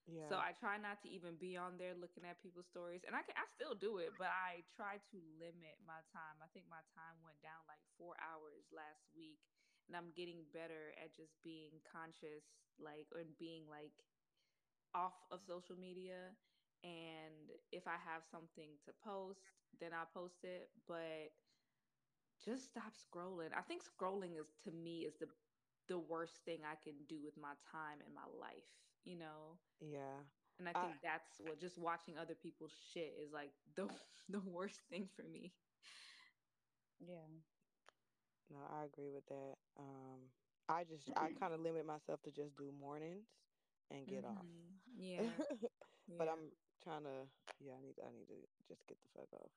[0.08, 0.30] Yeah.
[0.30, 3.22] So I try not to even be on there looking at people's stories, and I
[3.24, 6.40] can I still do it, but I try to limit my time.
[6.44, 9.40] I think my time went down like four hours last week,
[9.88, 12.44] and I'm getting better at just being conscious,
[12.80, 13.96] like and being like
[14.94, 16.36] off of social media.
[16.84, 19.40] And if I have something to post,
[19.80, 20.70] then I post it.
[20.88, 21.32] But
[22.44, 23.50] just stop scrolling.
[23.56, 25.28] I think scrolling is to me is the
[25.88, 28.68] the worst thing I can do with my time and my life.
[29.06, 29.58] You know.
[29.82, 30.24] yeah.
[30.60, 33.88] And I I- think that's what just watching other people's shit is like the
[34.30, 35.52] the worst thing for me.
[37.00, 37.28] yeah.
[38.50, 39.56] No, I agree with that.
[39.80, 40.30] Um,
[40.70, 43.26] I just I kind of limit myself to just do mornings
[43.92, 44.46] and get off.
[44.46, 44.80] Mhm.
[44.96, 45.26] Yeah.
[46.18, 46.32] but yeah.
[46.32, 46.52] I'm
[46.84, 47.28] trying to.
[47.60, 47.98] Yeah, I need.
[48.00, 49.52] I need to just get the fuck off.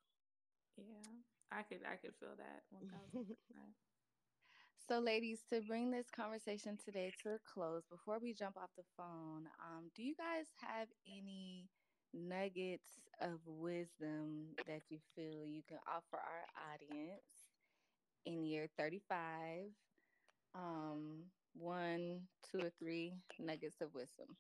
[0.77, 1.13] yeah.
[1.53, 3.75] I could I could feel that one thousand percent.
[4.89, 8.85] So, ladies, to bring this conversation today to a close, before we jump off the
[8.97, 11.69] phone, um, do you guys have any
[12.15, 17.51] nuggets of wisdom that you feel you can offer our audience
[18.25, 19.73] in year 35?
[20.55, 21.25] Um,
[21.55, 24.37] one, two, or three nuggets of wisdom.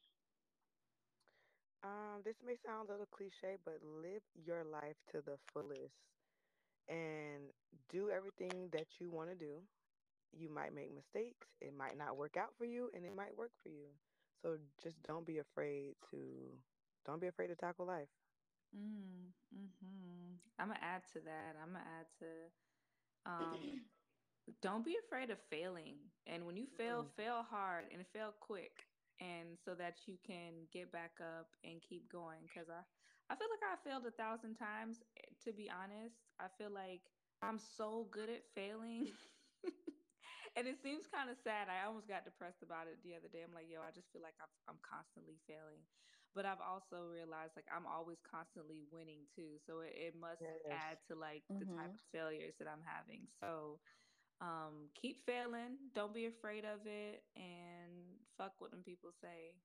[1.82, 5.94] Um, this may sound a little cliche, but live your life to the fullest
[6.88, 7.51] and
[7.88, 9.62] do everything that you want to do.
[10.33, 11.49] You might make mistakes.
[11.61, 13.89] It might not work out for you, and it might work for you.
[14.43, 16.59] So just don't be afraid to
[17.05, 18.09] don't be afraid to tackle life.
[18.77, 21.57] Mm, hmm I'm gonna add to that.
[21.61, 22.70] I'm gonna add to
[23.31, 23.81] um
[24.62, 25.97] don't be afraid of failing.
[26.27, 27.11] And when you fail, Mm.
[27.16, 28.87] fail hard and fail quick
[29.20, 32.83] and so that you can get back up and keep going cuz I
[33.31, 36.16] I feel like I failed a thousand times eh, to be honest.
[36.39, 37.03] I feel like
[37.43, 39.12] I'm so good at failing.
[40.57, 41.69] and it seems kind of sad.
[41.69, 43.43] I almost got depressed about it the other day.
[43.43, 45.87] I'm like, yo, I just feel like I'm, I'm constantly failing.
[46.35, 49.59] But I've also realized like I'm always constantly winning too.
[49.67, 50.65] So it, it must Yes.
[50.71, 51.99] add to like the type Mhm.
[51.99, 53.29] of failures that I'm having.
[53.41, 53.81] So
[54.41, 55.91] um keep failing.
[55.95, 59.63] Don't be afraid of it and fuck what them people say.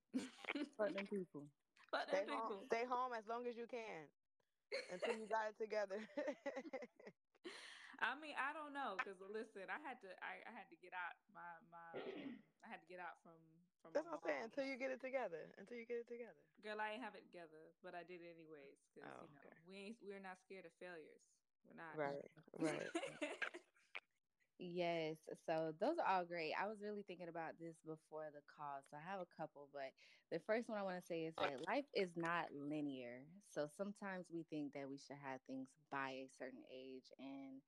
[0.78, 1.52] Fuck them people.
[1.92, 2.68] fuck Stay them home, people.
[2.68, 4.08] stay home as long as you can
[4.90, 6.08] until you got it together.
[8.02, 10.92] I mean, I don't know because listen, I had to, I, I had to get
[10.98, 11.94] out my my,
[12.66, 13.38] I had to get out from
[13.82, 13.94] from.
[13.94, 14.44] That's what I'm saying.
[14.50, 15.54] Until you get it together.
[15.62, 16.42] Until you get it together.
[16.66, 19.46] Girl, I ain't have it together, but I did it anyways because Oh, you know
[19.46, 19.58] okay.
[19.70, 21.22] we ain't we're not scared of failures.
[21.66, 21.94] We're not.
[21.98, 22.26] Right.
[22.60, 22.90] Right.
[24.60, 25.18] Yes.
[25.46, 26.54] So those are all great.
[26.60, 28.82] I was really thinking about this before the call.
[28.90, 29.90] So I have a couple, but
[30.32, 33.26] the first one I want to say is that life is not linear.
[33.50, 37.62] So sometimes we think that we should have things by a certain age and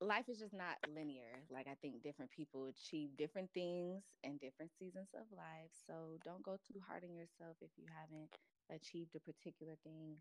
[0.00, 1.44] life is just not linear.
[1.50, 5.70] Like I think different people achieve different things in different seasons of life.
[5.86, 8.28] So don't go too hard on yourself if you haven't
[8.70, 10.16] achieved a particular thing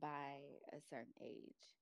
[0.00, 0.38] by
[0.72, 1.76] a certain age.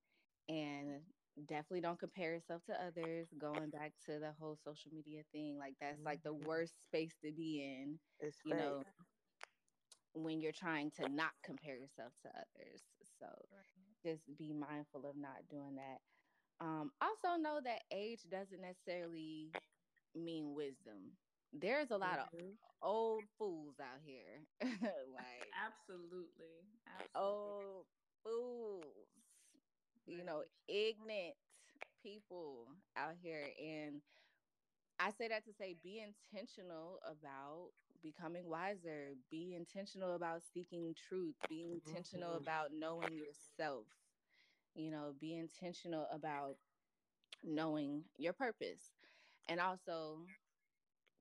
[0.49, 1.01] And
[1.47, 3.29] definitely don't compare yourself to others.
[3.39, 6.47] Going back to the whole social media thing, like that's like the Mhm.
[6.47, 8.85] worst space to be in, It's you know,
[10.15, 12.83] when you're trying to not compare yourself to others.
[13.19, 13.97] So Right.
[14.03, 16.01] just be mindful of not doing that.
[16.61, 19.53] Um, also know that age doesn't necessarily
[20.15, 21.17] mean wisdom.
[21.53, 22.59] There's a lot of Mhm.
[22.83, 24.45] old fools out here,
[25.13, 26.65] like Absolutely.
[26.87, 27.55] Absolutely.
[27.55, 27.87] old
[28.23, 29.09] fools,
[30.07, 31.35] you know, ignorant
[32.03, 33.51] people out here.
[33.63, 34.03] And
[34.99, 37.71] I say that to say be intentional about
[38.03, 42.37] becoming wiser, be intentional about seeking truth, be intentional Mhm.
[42.37, 43.87] about knowing yourself,
[44.79, 46.57] you know, be intentional about
[47.45, 48.93] knowing your purpose.
[49.49, 50.21] And also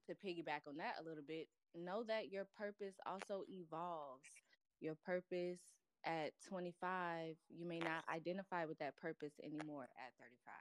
[0.08, 4.24] to piggyback on that a little bit, know that your purpose also evolves.
[4.80, 5.60] Your purpose
[6.06, 10.54] at 25, you may not identify with that purpose anymore at 35.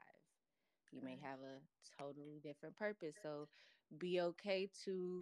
[0.92, 3.16] You may have a totally different purpose.
[3.22, 3.48] So
[3.98, 5.20] be okay to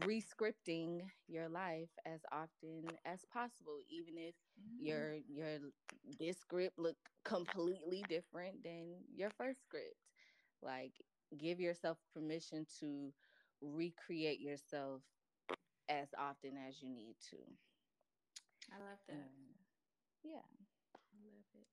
[0.00, 4.78] rescripting your life as often as possible, even if Mhm.
[4.78, 5.58] your your
[6.18, 9.96] this script look completely different than your first script.
[10.62, 10.92] Like
[11.38, 13.12] give yourself permission to
[13.60, 15.02] recreate yourself
[15.88, 17.36] as often as you need to.
[18.72, 19.30] I love that.
[19.32, 19.54] And
[20.22, 20.46] yeah,
[21.12, 21.66] I love it.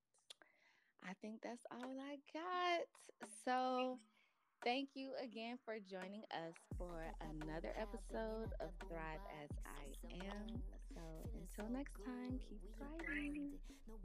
[1.07, 2.87] I think that's all I got.
[3.45, 3.99] So
[4.63, 9.89] Thank you again for joining us for another episode of Thrive as I
[10.23, 10.61] Am.
[10.93, 11.01] So
[11.33, 13.53] until next time, keep thriving.
[13.87, 13.97] Know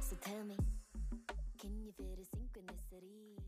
[0.00, 0.56] So tell me,
[1.60, 3.45] can you feel the synchronicity?